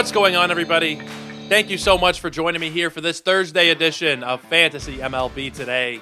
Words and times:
What's 0.00 0.12
going 0.12 0.34
on, 0.34 0.50
everybody? 0.50 0.94
Thank 1.50 1.68
you 1.68 1.76
so 1.76 1.98
much 1.98 2.20
for 2.20 2.30
joining 2.30 2.58
me 2.58 2.70
here 2.70 2.88
for 2.88 3.02
this 3.02 3.20
Thursday 3.20 3.68
edition 3.68 4.24
of 4.24 4.40
Fantasy 4.40 4.96
MLB 4.96 5.52
Today. 5.52 6.00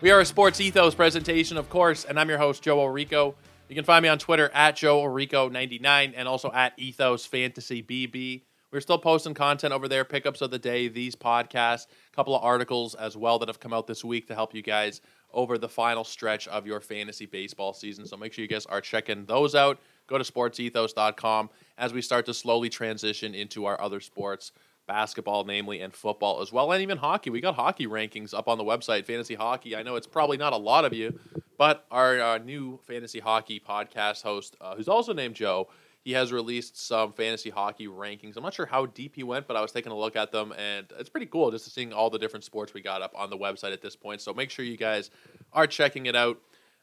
We 0.00 0.10
are 0.10 0.18
a 0.18 0.24
sports 0.24 0.60
ethos 0.60 0.92
presentation, 0.96 1.56
of 1.56 1.70
course, 1.70 2.04
and 2.04 2.18
I'm 2.18 2.28
your 2.28 2.38
host, 2.38 2.64
Joe 2.64 2.78
Orrico. 2.78 3.36
You 3.68 3.76
can 3.76 3.84
find 3.84 4.02
me 4.02 4.08
on 4.08 4.18
Twitter 4.18 4.50
at 4.52 4.74
Joe 4.74 5.00
Orrico99 5.04 6.14
and 6.16 6.26
also 6.26 6.50
at 6.50 6.72
Ethos 6.78 7.26
Fantasy 7.26 7.80
BB. 7.80 8.42
We're 8.72 8.80
still 8.80 8.98
posting 8.98 9.34
content 9.34 9.72
over 9.72 9.86
there, 9.86 10.04
pickups 10.04 10.40
of 10.40 10.50
the 10.50 10.58
day, 10.58 10.88
these 10.88 11.14
podcasts, 11.14 11.86
a 12.12 12.16
couple 12.16 12.34
of 12.34 12.42
articles 12.42 12.96
as 12.96 13.16
well 13.16 13.38
that 13.38 13.48
have 13.48 13.60
come 13.60 13.72
out 13.72 13.86
this 13.86 14.04
week 14.04 14.26
to 14.26 14.34
help 14.34 14.52
you 14.52 14.62
guys 14.62 15.00
over 15.32 15.58
the 15.58 15.68
final 15.68 16.02
stretch 16.02 16.48
of 16.48 16.66
your 16.66 16.80
fantasy 16.80 17.26
baseball 17.26 17.72
season. 17.72 18.04
So 18.04 18.16
make 18.16 18.32
sure 18.32 18.42
you 18.42 18.48
guys 18.48 18.66
are 18.66 18.80
checking 18.80 19.26
those 19.26 19.54
out. 19.54 19.78
Go 20.08 20.18
to 20.18 20.24
sportsethos.com 20.24 21.50
as 21.76 21.92
we 21.92 22.02
start 22.02 22.26
to 22.26 22.34
slowly 22.34 22.68
transition 22.68 23.34
into 23.34 23.66
our 23.66 23.80
other 23.80 24.00
sports, 24.00 24.52
basketball, 24.86 25.44
namely, 25.44 25.80
and 25.80 25.94
football 25.94 26.40
as 26.40 26.52
well, 26.52 26.72
and 26.72 26.82
even 26.82 26.98
hockey. 26.98 27.30
We 27.30 27.40
got 27.40 27.54
hockey 27.54 27.86
rankings 27.86 28.34
up 28.34 28.48
on 28.48 28.58
the 28.58 28.64
website, 28.64 29.04
Fantasy 29.04 29.34
Hockey. 29.34 29.76
I 29.76 29.82
know 29.82 29.96
it's 29.96 30.06
probably 30.06 30.38
not 30.38 30.52
a 30.52 30.56
lot 30.56 30.84
of 30.84 30.92
you, 30.92 31.20
but 31.56 31.86
our 31.90 32.20
uh, 32.20 32.38
new 32.38 32.80
fantasy 32.86 33.20
hockey 33.20 33.60
podcast 33.60 34.22
host, 34.22 34.56
uh, 34.60 34.74
who's 34.74 34.88
also 34.88 35.12
named 35.12 35.34
Joe, 35.34 35.68
he 36.00 36.12
has 36.12 36.32
released 36.32 36.80
some 36.86 37.12
fantasy 37.12 37.50
hockey 37.50 37.86
rankings. 37.86 38.36
I'm 38.36 38.42
not 38.42 38.54
sure 38.54 38.64
how 38.66 38.86
deep 38.86 39.14
he 39.14 39.22
went, 39.22 39.46
but 39.46 39.56
I 39.56 39.60
was 39.60 39.72
taking 39.72 39.92
a 39.92 39.96
look 39.98 40.16
at 40.16 40.32
them, 40.32 40.54
and 40.56 40.86
it's 40.98 41.10
pretty 41.10 41.26
cool 41.26 41.50
just 41.50 41.72
seeing 41.74 41.92
all 41.92 42.08
the 42.08 42.18
different 42.18 42.44
sports 42.44 42.72
we 42.72 42.80
got 42.80 43.02
up 43.02 43.12
on 43.14 43.28
the 43.28 43.36
website 43.36 43.74
at 43.74 43.82
this 43.82 43.94
point. 43.94 44.22
So 44.22 44.32
make 44.32 44.50
sure 44.50 44.64
you 44.64 44.78
guys 44.78 45.10
are 45.52 45.66
checking 45.66 46.06
it 46.06 46.16
out 46.16 46.38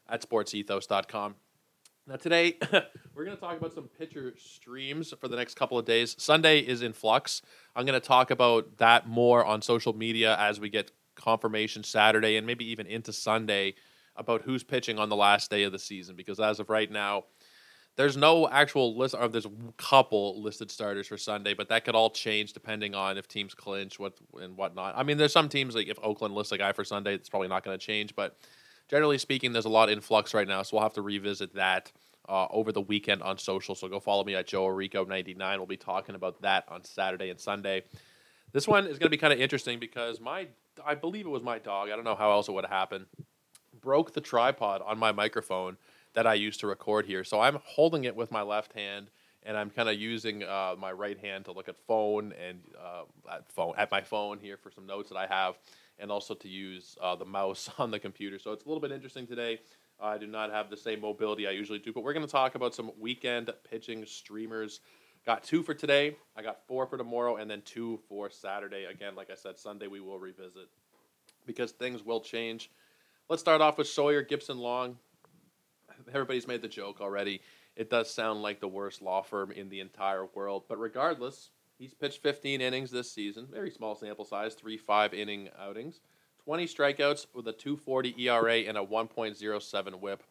at 0.08 0.22
sportsethos.com. 0.22 1.34
Now, 2.08 2.14
today, 2.14 2.56
we're 3.14 3.24
going 3.24 3.36
to 3.36 3.40
talk 3.40 3.56
about 3.56 3.74
some 3.74 3.88
pitcher 3.98 4.32
streams 4.38 5.12
for 5.20 5.26
the 5.26 5.34
next 5.34 5.56
couple 5.56 5.76
of 5.76 5.84
days. 5.84 6.14
Sunday 6.18 6.60
is 6.60 6.82
in 6.82 6.92
flux. 6.92 7.42
I'm 7.74 7.84
going 7.84 8.00
to 8.00 8.06
talk 8.06 8.30
about 8.30 8.76
that 8.76 9.08
more 9.08 9.44
on 9.44 9.60
social 9.60 9.92
media 9.92 10.36
as 10.38 10.60
we 10.60 10.68
get 10.68 10.92
confirmation 11.16 11.82
Saturday 11.82 12.36
and 12.36 12.46
maybe 12.46 12.64
even 12.70 12.86
into 12.86 13.12
Sunday 13.12 13.74
about 14.14 14.42
who's 14.42 14.62
pitching 14.62 15.00
on 15.00 15.08
the 15.08 15.16
last 15.16 15.50
day 15.50 15.64
of 15.64 15.72
the 15.72 15.80
season. 15.80 16.14
Because 16.14 16.38
as 16.38 16.60
of 16.60 16.70
right 16.70 16.92
now, 16.92 17.24
there's 17.96 18.16
no 18.16 18.48
actual 18.48 18.96
list, 18.96 19.16
or 19.18 19.26
there's 19.26 19.46
a 19.46 19.52
couple 19.76 20.40
listed 20.40 20.70
starters 20.70 21.08
for 21.08 21.18
Sunday, 21.18 21.54
but 21.54 21.68
that 21.70 21.84
could 21.84 21.96
all 21.96 22.10
change 22.10 22.52
depending 22.52 22.94
on 22.94 23.18
if 23.18 23.26
teams 23.26 23.52
clinch 23.52 23.98
what 23.98 24.16
and 24.40 24.56
whatnot. 24.56 24.94
I 24.96 25.02
mean, 25.02 25.16
there's 25.16 25.32
some 25.32 25.48
teams 25.48 25.74
like 25.74 25.88
if 25.88 25.98
Oakland 26.00 26.34
lists 26.34 26.52
a 26.52 26.58
guy 26.58 26.70
for 26.70 26.84
Sunday, 26.84 27.14
it's 27.14 27.28
probably 27.28 27.48
not 27.48 27.64
going 27.64 27.76
to 27.76 27.84
change, 27.84 28.14
but 28.14 28.36
generally 28.88 29.18
speaking, 29.18 29.52
there's 29.52 29.64
a 29.64 29.70
lot 29.70 29.88
in 29.90 30.00
flux 30.00 30.34
right 30.34 30.46
now, 30.46 30.62
so 30.62 30.76
we'll 30.76 30.82
have 30.82 30.94
to 30.94 31.02
revisit 31.02 31.54
that 31.54 31.92
uh, 32.28 32.46
over 32.50 32.72
the 32.72 32.80
weekend 32.80 33.22
on 33.22 33.38
social. 33.38 33.74
So 33.74 33.88
go 33.88 34.00
follow 34.00 34.24
me 34.24 34.34
at 34.34 34.46
Joe 34.46 34.66
Orrico99. 34.66 35.56
We'll 35.56 35.66
be 35.66 35.76
talking 35.76 36.14
about 36.14 36.42
that 36.42 36.64
on 36.68 36.84
Saturday 36.84 37.30
and 37.30 37.40
Sunday. 37.40 37.84
This 38.52 38.66
one 38.66 38.84
is 38.84 38.98
going 38.98 39.06
to 39.06 39.10
be 39.10 39.16
kind 39.16 39.32
of 39.32 39.40
interesting 39.40 39.78
because 39.78 40.20
my, 40.20 40.48
I 40.84 40.94
believe 40.94 41.26
it 41.26 41.30
was 41.30 41.42
my 41.42 41.58
dog. 41.58 41.90
I 41.90 41.96
don't 41.96 42.04
know 42.04 42.14
how 42.14 42.30
else 42.30 42.48
it 42.48 42.52
would 42.52 42.64
have 42.64 42.72
happened. 42.72 43.06
Broke 43.80 44.14
the 44.14 44.20
tripod 44.20 44.82
on 44.84 44.98
my 44.98 45.12
microphone 45.12 45.76
that 46.14 46.26
I 46.26 46.34
use 46.34 46.56
to 46.58 46.66
record 46.66 47.06
here. 47.06 47.24
So 47.24 47.40
I'm 47.40 47.58
holding 47.64 48.04
it 48.04 48.16
with 48.16 48.32
my 48.32 48.42
left 48.42 48.72
hand 48.72 49.10
and 49.46 49.56
I'm 49.56 49.70
kind 49.70 49.88
of 49.88 49.98
using 49.98 50.42
uh, 50.42 50.74
my 50.76 50.92
right 50.92 51.18
hand 51.18 51.44
to 51.46 51.52
look 51.52 51.68
at 51.68 51.76
phone 51.86 52.34
and 52.46 52.60
uh, 52.78 53.04
at 53.32 53.50
phone 53.50 53.74
at 53.78 53.90
my 53.90 54.02
phone 54.02 54.38
here 54.38 54.56
for 54.56 54.70
some 54.70 54.86
notes 54.86 55.08
that 55.08 55.16
I 55.16 55.26
have, 55.26 55.54
and 55.98 56.10
also 56.10 56.34
to 56.34 56.48
use 56.48 56.98
uh, 57.00 57.14
the 57.14 57.24
mouse 57.24 57.70
on 57.78 57.90
the 57.90 57.98
computer. 57.98 58.38
So 58.38 58.52
it's 58.52 58.64
a 58.64 58.68
little 58.68 58.80
bit 58.80 58.92
interesting 58.92 59.26
today. 59.26 59.60
I 59.98 60.18
do 60.18 60.26
not 60.26 60.50
have 60.50 60.68
the 60.68 60.76
same 60.76 61.00
mobility 61.00 61.46
I 61.46 61.52
usually 61.52 61.78
do, 61.78 61.92
but 61.92 62.02
we're 62.02 62.12
going 62.12 62.26
to 62.26 62.30
talk 62.30 62.54
about 62.54 62.74
some 62.74 62.90
weekend 63.00 63.50
pitching 63.70 64.04
streamers. 64.04 64.80
Got 65.24 65.42
two 65.42 65.62
for 65.62 65.72
today. 65.72 66.16
I 66.36 66.42
got 66.42 66.66
four 66.66 66.86
for 66.86 66.98
tomorrow, 66.98 67.36
and 67.36 67.50
then 67.50 67.62
two 67.64 68.00
for 68.08 68.28
Saturday. 68.28 68.84
Again, 68.84 69.14
like 69.14 69.30
I 69.30 69.34
said, 69.34 69.58
Sunday 69.58 69.86
we 69.86 70.00
will 70.00 70.18
revisit 70.18 70.68
because 71.46 71.70
things 71.72 72.04
will 72.04 72.20
change. 72.20 72.70
Let's 73.28 73.42
start 73.42 73.60
off 73.60 73.78
with 73.78 73.88
Sawyer 73.88 74.22
Gipson-Long. 74.24 74.98
Everybody's 76.08 76.46
made 76.46 76.62
the 76.62 76.68
joke 76.68 77.00
already. 77.00 77.40
It 77.76 77.90
does 77.90 78.10
sound 78.10 78.42
like 78.42 78.60
the 78.60 78.68
worst 78.68 79.02
law 79.02 79.22
firm 79.22 79.52
in 79.52 79.68
the 79.68 79.80
entire 79.80 80.24
world, 80.24 80.64
but 80.68 80.78
regardless, 80.78 81.50
he's 81.78 81.92
pitched 81.92 82.22
15 82.22 82.60
innings 82.60 82.90
this 82.90 83.12
season. 83.12 83.46
Very 83.50 83.70
small 83.70 83.94
sample 83.94 84.24
size, 84.24 84.54
three 84.54 84.78
five 84.78 85.12
inning 85.12 85.50
outings. 85.58 86.00
20 86.44 86.66
strikeouts 86.66 87.26
with 87.34 87.48
a 87.48 87.52
240 87.52 88.14
ERA 88.18 88.58
and 88.60 88.78
a 88.78 88.84
1.07 88.84 90.00
whip. 90.00 90.22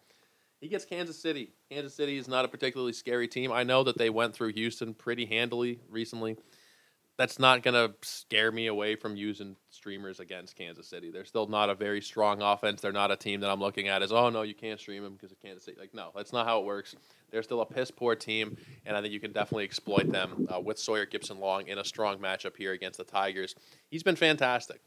He 0.61 0.69
gets 0.69 0.85
Kansas 0.85 1.19
City. 1.19 1.51
Kansas 1.69 1.93
City 1.93 2.17
is 2.17 2.27
not 2.27 2.45
a 2.45 2.47
particularly 2.47 2.93
scary 2.93 3.27
team. 3.27 3.51
I 3.51 3.63
know 3.63 3.83
that 3.83 3.97
they 3.97 4.09
went 4.09 4.33
through 4.33 4.53
Houston 4.53 4.93
pretty 4.93 5.25
handily 5.25 5.79
recently. 5.89 6.37
That's 7.17 7.39
not 7.39 7.63
going 7.63 7.75
to 7.75 7.95
scare 8.01 8.51
me 8.51 8.67
away 8.67 8.95
from 8.95 9.15
using 9.15 9.55
streamers 9.69 10.19
against 10.19 10.57
Kansas 10.57 10.87
City. 10.87 11.11
They're 11.11 11.23
still 11.23 11.47
not 11.47 11.69
a 11.69 11.75
very 11.75 12.01
strong 12.01 12.41
offense. 12.41 12.81
They're 12.81 12.91
not 12.91 13.09
a 13.09 13.15
team 13.15 13.39
that 13.39 13.49
I'm 13.49 13.61
looking 13.61 13.87
at 13.87 14.01
as, 14.01 14.11
oh, 14.11 14.29
no, 14.29 14.41
you 14.41 14.53
can't 14.53 14.79
stream 14.79 15.01
them 15.01 15.13
because 15.13 15.31
of 15.31 15.41
Kansas 15.41 15.63
City. 15.63 15.77
Like, 15.79 15.93
no, 15.93 16.11
that's 16.13 16.33
not 16.33 16.45
how 16.45 16.59
it 16.59 16.65
works. 16.65 16.95
They're 17.31 17.43
still 17.43 17.61
a 17.61 17.65
piss 17.65 17.89
poor 17.89 18.15
team, 18.15 18.57
and 18.85 18.97
I 18.97 19.01
think 19.01 19.13
you 19.13 19.21
can 19.21 19.31
definitely 19.31 19.63
exploit 19.63 20.11
them 20.11 20.47
uh, 20.53 20.59
with 20.59 20.77
Sawyer 20.77 21.05
Gipson-Long 21.05 21.67
in 21.67 21.77
a 21.77 21.85
strong 21.85 22.17
matchup 22.17 22.57
here 22.57 22.73
against 22.73 22.97
the 22.97 23.05
Tigers. 23.05 23.55
He's 23.89 24.03
been 24.03 24.17
fantastic. 24.17 24.81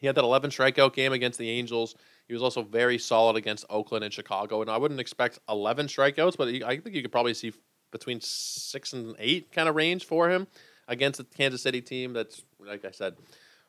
He 0.00 0.06
had 0.06 0.16
that 0.16 0.24
11 0.24 0.50
strikeout 0.50 0.92
game 0.92 1.12
against 1.12 1.38
the 1.38 1.50
Angels. 1.50 1.96
He 2.28 2.34
was 2.34 2.42
also 2.42 2.62
very 2.62 2.98
solid 2.98 3.36
against 3.36 3.64
Oakland 3.70 4.04
and 4.04 4.12
Chicago. 4.12 4.60
And 4.60 4.70
I 4.70 4.76
wouldn't 4.76 5.00
expect 5.00 5.38
11 5.48 5.86
strikeouts, 5.86 6.36
but 6.36 6.48
I 6.48 6.76
think 6.78 6.94
you 6.94 7.02
could 7.02 7.12
probably 7.12 7.34
see 7.34 7.52
between 7.92 8.20
six 8.20 8.92
and 8.92 9.16
eight 9.18 9.52
kind 9.52 9.68
of 9.68 9.74
range 9.74 10.04
for 10.04 10.28
him 10.28 10.46
against 10.88 11.18
the 11.18 11.24
Kansas 11.24 11.62
City 11.62 11.80
team 11.80 12.12
that's, 12.12 12.42
like 12.60 12.84
I 12.84 12.90
said, 12.90 13.16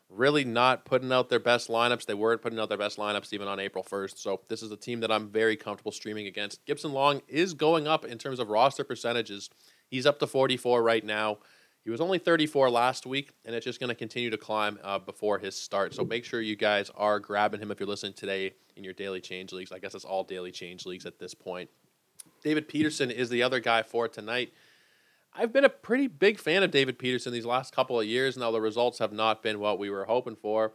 really 0.10 0.46
not 0.46 0.86
putting 0.86 1.12
out 1.12 1.30
their 1.30 1.40
best 1.40 1.70
lineups. 1.70 2.06
They 2.06 2.14
weren't 2.14 2.42
putting 2.42 2.60
out 2.60 2.70
their 2.70 2.78
best 2.78 2.98
lineups 2.98 3.34
even 3.34 3.48
on 3.48 3.60
April 3.60 3.84
1st. 3.84 4.18
So 4.18 4.42
this 4.48 4.62
is 4.62 4.72
a 4.72 4.78
team 4.78 5.02
that 5.02 5.12
I'm 5.12 5.30
very 5.30 5.58
comfortable 5.58 5.92
streaming 5.92 6.28
against. 6.28 6.66
Gipson-Long 6.66 7.22
is 7.28 7.54
going 7.54 7.88
up 7.88 8.06
in 8.06 8.18
terms 8.18 8.40
of 8.40 8.50
roster 8.50 8.84
percentages. 8.84 9.50
He's 9.90 10.06
up 10.06 10.20
to 10.20 10.28
44 10.28 10.82
right 10.82 11.04
now. 11.04 11.40
He 11.84 11.92
was 11.92 12.02
only 12.02 12.20
34 12.20 12.70
last 12.70 13.06
week, 13.06 13.32
and 13.46 13.56
it's 13.56 13.64
just 13.64 13.80
going 13.80 13.88
to 13.88 13.96
continue 13.96 14.30
to 14.30 14.38
climb 14.38 14.78
uh, 14.84 15.00
before 15.00 15.40
his 15.40 15.56
start. 15.56 15.94
So 15.94 16.04
make 16.04 16.26
sure 16.26 16.42
you 16.42 16.58
guys 16.58 16.92
are 16.96 17.18
grabbing 17.18 17.62
him 17.62 17.72
if 17.72 17.80
you're 17.80 17.88
listening 17.88 18.12
today 18.12 18.52
in 18.76 18.84
your 18.84 18.94
daily 18.94 19.22
change 19.22 19.54
leagues. 19.54 19.72
I 19.72 19.80
guess 19.80 19.96
it's 19.96 20.04
all 20.04 20.26
daily 20.26 20.52
change 20.52 20.86
leagues 20.86 21.06
at 21.06 21.18
this 21.18 21.34
point. 21.34 21.70
David 22.44 22.68
Peterson 22.68 23.10
is 23.10 23.30
the 23.30 23.42
other 23.42 23.62
guy 23.62 23.84
for 23.84 24.10
tonight. 24.10 24.52
I've 25.40 25.54
been 25.54 25.66
a 25.66 25.70
pretty 25.70 26.08
big 26.08 26.40
fan 26.40 26.64
of 26.64 26.72
David 26.72 26.98
Peterson 26.98 27.32
these 27.32 27.46
last 27.46 27.72
couple 27.72 28.00
of 28.00 28.08
years. 28.08 28.36
and 28.36 28.42
Now, 28.42 28.50
the 28.50 28.60
results 28.60 28.98
have 28.98 29.14
not 29.14 29.44
been 29.44 29.60
what 29.60 29.78
we 29.78 29.92
were 29.92 30.06
hoping 30.06 30.36
for, 30.36 30.74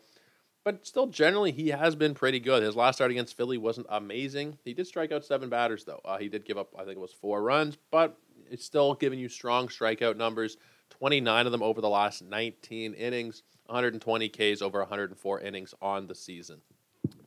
but 0.63 0.87
still, 0.87 1.09
generally, 1.09 1.51
he 1.51 1.69
has 1.69 1.97
been 1.97 2.15
pretty 2.15 2.39
good. 2.39 2.63
His 2.63 2.77
last 2.77 2.97
start 2.97 3.11
against 3.11 3.37
Philly 3.37 3.59
wasn't 3.59 3.89
amazing. 3.91 4.59
He 4.65 4.73
did 4.73 4.87
strike 4.87 5.11
out 5.11 5.25
seven 5.25 5.49
batters, 5.49 5.83
though. 5.83 6.01
Uh, 6.05 6.19
he 6.19 6.29
did 6.29 6.45
give 6.45 6.59
up, 6.59 6.69
I 6.77 6.85
think 6.85 6.97
it 6.97 7.01
was 7.01 7.13
four 7.13 7.43
runs, 7.43 7.77
but 7.91 8.17
it's 8.53 8.65
still 8.65 8.95
giving 8.95 9.19
you 9.19 9.29
strong 9.29 9.67
strikeout 9.67 10.17
numbers. 10.17 10.57
29 10.91 11.47
of 11.47 11.51
them 11.51 11.63
over 11.63 11.81
the 11.81 11.89
last 11.89 12.23
19 12.23 12.95
innings, 12.95 13.43
120 13.67 14.29
Ks 14.29 14.63
over 14.63 14.79
104 14.79 15.41
innings 15.41 15.75
on 15.83 16.07
the 16.07 16.15
season. 16.15 16.61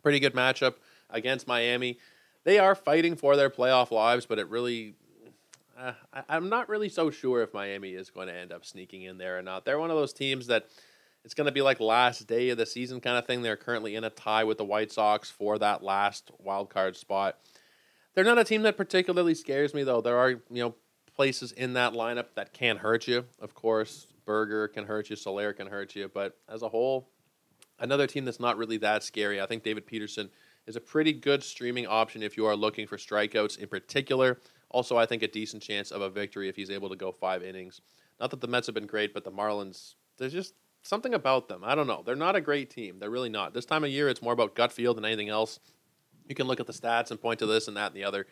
Pretty 0.01 0.21
good 0.21 0.35
matchup 0.35 0.75
against 1.09 1.47
Miami. 1.47 1.97
They 2.45 2.59
are 2.59 2.75
fighting 2.75 3.17
for 3.17 3.35
their 3.35 3.49
playoff 3.49 3.91
lives, 3.91 4.25
but 4.25 4.39
it 4.39 4.47
really. 4.47 4.95
Uh, 5.77 5.91
I, 6.13 6.37
am 6.37 6.47
not 6.47 6.69
really 6.69 6.87
so 6.87 7.11
sure 7.11 7.41
if 7.41 7.53
Miami 7.53 7.93
is 7.93 8.09
going 8.09 8.27
to 8.27 8.33
end 8.33 8.53
up 8.53 8.65
sneaking 8.65 9.03
in 9.03 9.17
there 9.17 9.37
or 9.37 9.41
not. 9.41 9.65
They're 9.65 9.79
one 9.79 9.91
of 9.91 9.97
those 9.97 10.13
teams 10.13 10.47
that 10.47 10.67
it's 11.25 11.33
going 11.33 11.45
to 11.45 11.51
be 11.51 11.61
like 11.61 11.79
last 11.79 12.27
day 12.27 12.49
of 12.49 12.57
the 12.57 12.65
season 12.65 13.01
kind 13.01 13.17
of 13.17 13.25
thing. 13.25 13.41
They're 13.41 13.57
currently 13.57 13.95
in 13.95 14.05
a 14.05 14.09
tie 14.09 14.45
with 14.45 14.57
the 14.57 14.63
White 14.63 14.91
Sox 14.91 15.29
for 15.29 15.57
that 15.59 15.83
last 15.83 16.31
wild 16.39 16.69
card 16.69 16.95
spot. 16.95 17.39
They're 18.13 18.23
not 18.23 18.37
a 18.37 18.45
team 18.45 18.61
that 18.61 18.77
particularly 18.77 19.35
scares 19.35 19.73
me, 19.73 19.83
though. 19.83 19.99
There 19.99 20.17
are 20.17 20.29
you 20.29 20.43
know 20.49 20.75
places 21.13 21.51
in 21.51 21.73
that 21.73 21.93
lineup 21.93 22.27
that 22.35 22.53
can 22.53 22.77
hurt 22.77 23.07
you. 23.07 23.25
Of 23.41 23.53
course, 23.53 24.07
Burger 24.25 24.69
can 24.69 24.85
hurt 24.85 25.09
you, 25.09 25.15
Soler 25.15 25.51
can 25.51 25.67
hurt 25.67 25.95
you, 25.95 26.09
but 26.13 26.37
as 26.47 26.61
a 26.61 26.69
whole, 26.69 27.09
another 27.79 28.07
team 28.07 28.23
that's 28.23 28.39
not 28.39 28.57
really 28.57 28.77
that 28.77 29.03
scary. 29.03 29.41
I 29.41 29.45
think 29.45 29.63
David 29.63 29.85
Peterson 29.85 30.29
is 30.67 30.75
a 30.75 30.81
pretty 30.81 31.13
good 31.13 31.43
streaming 31.43 31.85
option 31.85 32.23
if 32.23 32.37
you 32.37 32.45
are 32.45 32.55
looking 32.55 32.87
for 32.87 32.97
strikeouts 32.97 33.59
in 33.59 33.67
particular. 33.67 34.39
Also, 34.69 34.97
I 34.97 35.05
think 35.05 35.23
a 35.23 35.27
decent 35.27 35.63
chance 35.63 35.91
of 35.91 36.01
a 36.01 36.09
victory 36.09 36.49
if 36.49 36.55
he's 36.55 36.71
able 36.71 36.89
to 36.89 36.95
go 36.95 37.11
five 37.11 37.43
innings. 37.43 37.81
Not 38.19 38.31
that 38.31 38.41
the 38.41 38.47
Mets 38.47 38.67
have 38.67 38.75
been 38.75 38.87
great, 38.87 39.13
but 39.13 39.23
the 39.23 39.31
Marlins, 39.31 39.95
there's 40.17 40.33
just 40.33 40.53
something 40.81 41.13
about 41.13 41.47
them. 41.47 41.61
I 41.63 41.75
don't 41.75 41.87
know. 41.87 42.03
They're 42.05 42.15
not 42.15 42.35
a 42.35 42.41
great 42.41 42.69
team. 42.69 42.99
They're 42.99 43.09
really 43.09 43.29
not. 43.29 43.53
This 43.53 43.65
time 43.65 43.83
of 43.83 43.89
year, 43.89 44.09
it's 44.09 44.21
more 44.21 44.33
about 44.33 44.55
gut 44.55 44.71
feel 44.71 44.93
than 44.93 45.05
anything 45.05 45.29
else. 45.29 45.59
You 46.27 46.35
can 46.35 46.47
look 46.47 46.59
at 46.59 46.67
the 46.67 46.73
stats 46.73 47.11
and 47.11 47.21
point 47.21 47.39
to 47.39 47.45
this 47.45 47.67
and 47.67 47.77
that 47.77 47.87
and 47.87 47.95
the 47.95 48.03
other 48.03 48.25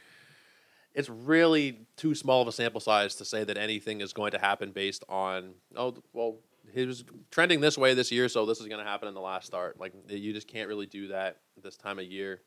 it's 0.93 1.09
really 1.09 1.87
too 1.97 2.13
small 2.13 2.41
of 2.41 2.47
a 2.47 2.51
sample 2.51 2.79
size 2.79 3.15
to 3.15 3.25
say 3.25 3.43
that 3.43 3.57
anything 3.57 4.01
is 4.01 4.13
going 4.13 4.31
to 4.31 4.39
happen 4.39 4.71
based 4.71 5.03
on 5.09 5.53
oh 5.75 5.95
well 6.13 6.37
he 6.73 6.85
was 6.85 7.03
trending 7.31 7.61
this 7.61 7.77
way 7.77 7.93
this 7.93 8.11
year 8.11 8.29
so 8.29 8.45
this 8.45 8.59
is 8.59 8.67
going 8.67 8.83
to 8.83 8.89
happen 8.89 9.07
in 9.07 9.13
the 9.13 9.21
last 9.21 9.45
start 9.45 9.79
like 9.79 9.93
you 10.07 10.33
just 10.33 10.47
can't 10.47 10.67
really 10.67 10.85
do 10.85 11.07
that 11.07 11.37
this 11.61 11.77
time 11.77 11.99
of 11.99 12.05
year 12.05 12.41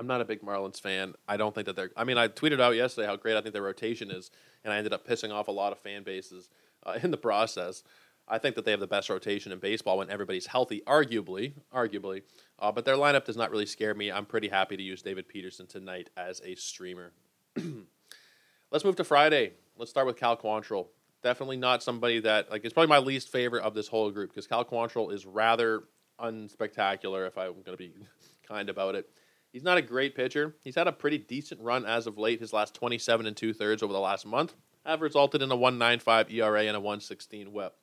i'm 0.00 0.06
not 0.08 0.20
a 0.20 0.24
big 0.24 0.42
marlins 0.42 0.80
fan 0.80 1.14
i 1.28 1.36
don't 1.36 1.54
think 1.54 1.66
that 1.66 1.76
they're 1.76 1.90
i 1.96 2.02
mean 2.02 2.18
i 2.18 2.26
tweeted 2.26 2.60
out 2.60 2.74
yesterday 2.74 3.06
how 3.06 3.14
great 3.14 3.36
i 3.36 3.40
think 3.40 3.52
their 3.52 3.62
rotation 3.62 4.10
is 4.10 4.30
and 4.64 4.72
i 4.72 4.76
ended 4.76 4.92
up 4.92 5.06
pissing 5.06 5.32
off 5.32 5.46
a 5.46 5.52
lot 5.52 5.70
of 5.70 5.78
fan 5.78 6.02
bases 6.02 6.48
uh, 6.84 6.98
in 7.02 7.10
the 7.10 7.16
process. 7.16 7.82
I 8.28 8.38
think 8.38 8.54
that 8.54 8.64
they 8.64 8.70
have 8.70 8.80
the 8.80 8.86
best 8.86 9.10
rotation 9.10 9.50
in 9.50 9.58
baseball 9.58 9.98
when 9.98 10.10
everybody's 10.10 10.46
healthy, 10.46 10.82
arguably, 10.86 11.54
arguably. 11.74 12.22
Uh, 12.60 12.70
but 12.70 12.84
their 12.84 12.94
lineup 12.94 13.24
does 13.24 13.36
not 13.36 13.50
really 13.50 13.66
scare 13.66 13.94
me. 13.94 14.12
I'm 14.12 14.24
pretty 14.24 14.48
happy 14.48 14.76
to 14.76 14.82
use 14.82 15.02
David 15.02 15.26
Peterson 15.26 15.66
tonight 15.66 16.10
as 16.16 16.40
a 16.44 16.54
streamer. 16.54 17.12
Let's 18.70 18.84
move 18.84 18.94
to 18.96 19.04
Friday. 19.04 19.54
Let's 19.76 19.90
start 19.90 20.06
with 20.06 20.16
Cal 20.16 20.36
Quantrill. 20.36 20.88
Definitely 21.22 21.56
not 21.56 21.82
somebody 21.82 22.20
that 22.20 22.50
like 22.50 22.64
it's 22.64 22.72
probably 22.72 22.88
my 22.88 22.98
least 22.98 23.30
favorite 23.30 23.64
of 23.64 23.74
this 23.74 23.88
whole 23.88 24.10
group 24.10 24.30
because 24.30 24.46
Cal 24.46 24.64
Quantrill 24.64 25.12
is 25.12 25.26
rather 25.26 25.82
unspectacular. 26.20 27.26
If 27.26 27.36
I'm 27.36 27.52
going 27.52 27.64
to 27.64 27.76
be 27.76 27.92
kind 28.48 28.70
about 28.70 28.94
it, 28.94 29.10
he's 29.52 29.62
not 29.62 29.78
a 29.78 29.82
great 29.82 30.14
pitcher. 30.14 30.54
He's 30.62 30.74
had 30.74 30.88
a 30.88 30.92
pretty 30.92 31.18
decent 31.18 31.60
run 31.60 31.84
as 31.84 32.06
of 32.06 32.18
late. 32.18 32.40
His 32.40 32.52
last 32.52 32.74
27 32.74 33.26
and 33.26 33.36
two 33.36 33.52
thirds 33.52 33.82
over 33.82 33.92
the 33.92 34.00
last 34.00 34.26
month 34.26 34.54
have 34.84 35.02
resulted 35.02 35.42
in 35.42 35.50
a 35.50 35.56
1.95 35.56 36.32
ERA 36.32 36.64
and 36.64 36.76
a 36.76 36.80
1.16 36.80 37.48
WHIP. 37.48 37.74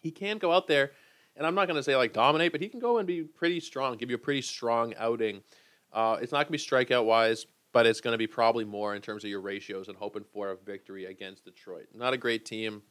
He 0.00 0.10
can 0.10 0.38
go 0.38 0.52
out 0.52 0.68
there, 0.68 0.92
and 1.36 1.46
I'm 1.46 1.54
not 1.54 1.66
going 1.66 1.76
to 1.76 1.82
say 1.82 1.96
like 1.96 2.12
dominate, 2.12 2.52
but 2.52 2.60
he 2.60 2.68
can 2.68 2.80
go 2.80 2.98
and 2.98 3.06
be 3.06 3.22
pretty 3.22 3.60
strong, 3.60 3.96
give 3.96 4.10
you 4.10 4.16
a 4.16 4.20
pretty 4.20 4.42
strong 4.42 4.94
outing. 4.96 5.42
Uh, 5.92 6.18
it's 6.20 6.32
not 6.32 6.46
going 6.46 6.46
to 6.46 6.52
be 6.52 6.58
strikeout 6.58 7.04
wise 7.04 7.46
but 7.72 7.86
it's 7.86 8.00
going 8.00 8.12
to 8.12 8.18
be 8.18 8.26
probably 8.26 8.64
more 8.64 8.94
in 8.94 9.02
terms 9.02 9.24
of 9.24 9.30
your 9.30 9.40
ratios 9.40 9.88
and 9.88 9.96
hoping 9.96 10.24
for 10.32 10.50
a 10.50 10.56
victory 10.56 11.06
against 11.06 11.44
Detroit. 11.44 11.86
Not 11.94 12.14
a 12.14 12.16
great 12.16 12.44
team. 12.44 12.82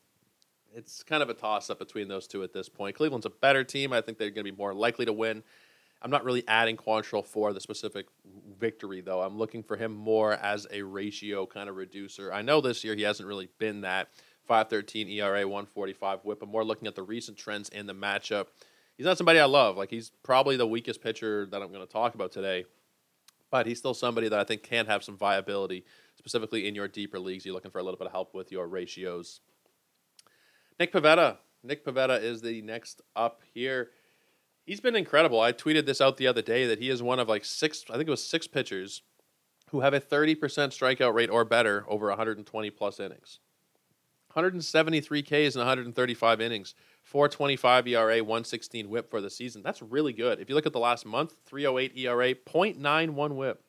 It's 0.73 1.03
kind 1.03 1.23
of 1.23 1.29
a 1.29 1.33
toss 1.33 1.69
up 1.69 1.79
between 1.79 2.07
those 2.07 2.27
two 2.27 2.43
at 2.43 2.53
this 2.53 2.69
point. 2.69 2.95
Cleveland's 2.95 3.25
a 3.25 3.31
better 3.31 3.63
team. 3.63 3.93
I 3.93 4.01
think 4.01 4.17
they're 4.17 4.29
going 4.29 4.45
to 4.45 4.51
be 4.51 4.57
more 4.57 4.73
likely 4.73 5.05
to 5.05 5.13
win. 5.13 5.43
I'm 6.01 6.11
not 6.11 6.23
really 6.23 6.43
adding 6.47 6.77
Quantrill 6.77 7.25
for 7.25 7.53
the 7.53 7.59
specific 7.59 8.07
victory, 8.59 9.01
though. 9.01 9.21
I'm 9.21 9.37
looking 9.37 9.63
for 9.63 9.77
him 9.77 9.93
more 9.93 10.33
as 10.33 10.67
a 10.71 10.81
ratio 10.83 11.45
kind 11.45 11.69
of 11.69 11.75
reducer. 11.75 12.31
I 12.31 12.41
know 12.41 12.61
this 12.61 12.83
year 12.83 12.95
he 12.95 13.01
hasn't 13.01 13.27
really 13.27 13.49
been 13.57 13.81
that 13.81 14.09
513 14.45 15.09
ERA, 15.09 15.47
145 15.47 16.19
whip. 16.23 16.41
I'm 16.41 16.49
more 16.49 16.63
looking 16.63 16.87
at 16.87 16.95
the 16.95 17.03
recent 17.03 17.37
trends 17.37 17.69
in 17.69 17.87
the 17.87 17.95
matchup. 17.95 18.47
He's 18.95 19.05
not 19.05 19.17
somebody 19.17 19.39
I 19.39 19.45
love. 19.45 19.77
Like, 19.77 19.89
he's 19.89 20.11
probably 20.23 20.57
the 20.57 20.67
weakest 20.67 21.01
pitcher 21.01 21.47
that 21.51 21.61
I'm 21.61 21.71
going 21.71 21.85
to 21.85 21.91
talk 21.91 22.15
about 22.15 22.31
today 22.31 22.65
but 23.49 23.65
he's 23.65 23.79
still 23.79 23.93
somebody 23.93 24.29
that 24.29 24.39
I 24.39 24.43
think 24.43 24.63
can 24.63 24.85
have 24.87 25.03
some 25.03 25.17
viability, 25.17 25.85
specifically 26.15 26.67
in 26.67 26.75
your 26.75 26.87
deeper 26.87 27.19
leagues. 27.19 27.45
You're 27.45 27.55
looking 27.55 27.71
for 27.71 27.79
a 27.79 27.83
little 27.83 27.97
bit 27.97 28.07
of 28.07 28.11
help 28.11 28.33
with 28.33 28.51
your 28.51 28.67
ratios. 28.67 29.41
Nick 30.79 30.91
Pivetta. 30.91 31.37
Nick 31.63 31.85
Pivetta 31.85 32.21
is 32.21 32.41
the 32.41 32.61
next 32.61 33.01
up 33.15 33.41
here. 33.53 33.89
He's 34.67 34.81
been 34.81 34.97
incredible. 34.97 35.39
I 35.39 35.53
tweeted 35.53 35.85
this 35.85 36.01
out 36.01 36.17
the 36.17 36.27
other 36.27 36.41
day 36.41 36.67
that 36.67 36.79
he 36.79 36.89
is 36.89 37.01
one 37.01 37.19
of 37.19 37.29
like 37.29 37.45
six, 37.45 37.85
I 37.89 37.93
think 37.93 38.09
it 38.09 38.11
was 38.11 38.23
six 38.23 38.47
pitchers 38.47 39.01
who 39.69 39.79
have 39.79 39.93
a 39.93 40.01
30% 40.01 40.35
strikeout 40.37 41.13
rate 41.13 41.29
or 41.29 41.45
better 41.45 41.85
over 41.87 42.07
120 42.09 42.69
plus 42.71 42.99
innings. 42.99 43.39
173 44.33 45.23
Ks 45.23 45.55
in 45.55 45.59
135 45.59 46.41
innings. 46.41 46.75
425 47.03 47.87
ERA, 47.87 48.17
116 48.17 48.89
whip 48.89 49.09
for 49.09 49.21
the 49.21 49.29
season. 49.29 49.63
That's 49.63 49.81
really 49.81 50.11
good. 50.11 50.41
If 50.41 50.49
you 50.49 50.55
look 50.55 50.65
at 50.65 50.73
the 50.73 50.79
last 50.79 51.05
month, 51.05 51.35
308 51.45 51.97
ERA, 51.97 52.35
0.91 52.35 53.35
whip. 53.35 53.63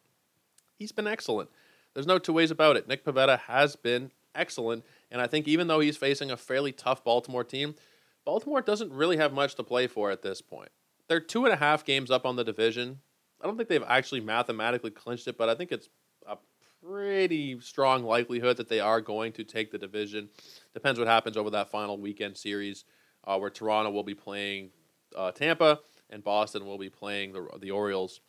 He's 0.76 0.90
been 0.90 1.06
excellent. 1.06 1.48
There's 1.94 2.08
no 2.08 2.18
two 2.18 2.32
ways 2.32 2.50
about 2.50 2.76
it. 2.76 2.88
Nick 2.88 3.04
Pivetta 3.04 3.38
has 3.38 3.76
been 3.76 4.10
excellent. 4.34 4.84
And 5.12 5.20
I 5.20 5.28
think 5.28 5.46
even 5.46 5.68
though 5.68 5.78
he's 5.78 5.96
facing 5.96 6.32
a 6.32 6.36
fairly 6.36 6.72
tough 6.72 7.04
Baltimore 7.04 7.44
team, 7.44 7.76
Baltimore 8.24 8.62
doesn't 8.62 8.92
really 8.92 9.16
have 9.18 9.32
much 9.32 9.54
to 9.54 9.62
play 9.62 9.86
for 9.86 10.10
at 10.10 10.22
this 10.22 10.42
point. 10.42 10.70
They're 11.08 11.20
two 11.20 11.44
and 11.44 11.54
a 11.54 11.56
half 11.56 11.84
games 11.84 12.10
up 12.10 12.26
on 12.26 12.36
the 12.36 12.44
division. 12.44 13.00
I 13.40 13.46
don't 13.46 13.56
think 13.56 13.68
they've 13.68 13.82
actually 13.86 14.20
mathematically 14.20 14.90
clinched 14.90 15.28
it, 15.28 15.38
but 15.38 15.48
I 15.48 15.54
think 15.54 15.72
it's 15.72 15.88
a 16.26 16.36
pretty 16.84 17.60
strong 17.60 18.04
likelihood 18.04 18.56
that 18.58 18.68
they 18.68 18.80
are 18.80 19.00
going 19.00 19.32
to 19.32 19.44
take 19.44 19.70
the 19.70 19.78
division. 19.78 20.28
Depends 20.74 20.98
what 20.98 21.08
happens 21.08 21.36
over 21.36 21.50
that 21.50 21.70
final 21.70 21.98
weekend 21.98 22.36
series 22.36 22.84
uh, 23.24 23.38
where 23.38 23.50
Toronto 23.50 23.90
will 23.90 24.04
be 24.04 24.14
playing 24.14 24.70
uh, 25.16 25.30
Tampa 25.32 25.80
and 26.10 26.22
Boston 26.22 26.66
will 26.66 26.78
be 26.78 26.90
playing 26.90 27.32
the, 27.32 27.46
the 27.60 27.70
Orioles. 27.70 28.20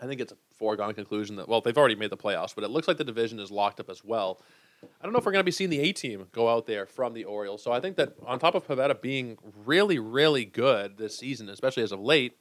I 0.00 0.06
think 0.06 0.20
it's 0.20 0.32
a 0.32 0.36
foregone 0.54 0.94
conclusion 0.94 1.36
that, 1.36 1.48
well, 1.48 1.60
they've 1.60 1.76
already 1.76 1.94
made 1.94 2.10
the 2.10 2.16
playoffs, 2.16 2.54
but 2.54 2.64
it 2.64 2.70
looks 2.70 2.88
like 2.88 2.98
the 2.98 3.04
division 3.04 3.38
is 3.40 3.50
locked 3.50 3.80
up 3.80 3.88
as 3.88 4.04
well. 4.04 4.40
I 4.82 5.04
don't 5.04 5.12
know 5.12 5.18
if 5.18 5.26
we're 5.26 5.32
going 5.32 5.40
to 5.40 5.44
be 5.44 5.50
seeing 5.50 5.70
the 5.70 5.80
A 5.80 5.92
team 5.92 6.26
go 6.32 6.48
out 6.48 6.66
there 6.66 6.86
from 6.86 7.14
the 7.14 7.24
Orioles. 7.24 7.62
So 7.62 7.72
I 7.72 7.80
think 7.80 7.96
that 7.96 8.14
on 8.26 8.38
top 8.38 8.54
of 8.54 8.66
Pivetta 8.66 9.00
being 9.00 9.38
really, 9.64 9.98
really 9.98 10.44
good 10.44 10.96
this 10.96 11.16
season, 11.18 11.48
especially 11.48 11.82
as 11.82 11.92
of 11.92 12.00
late, 12.00 12.36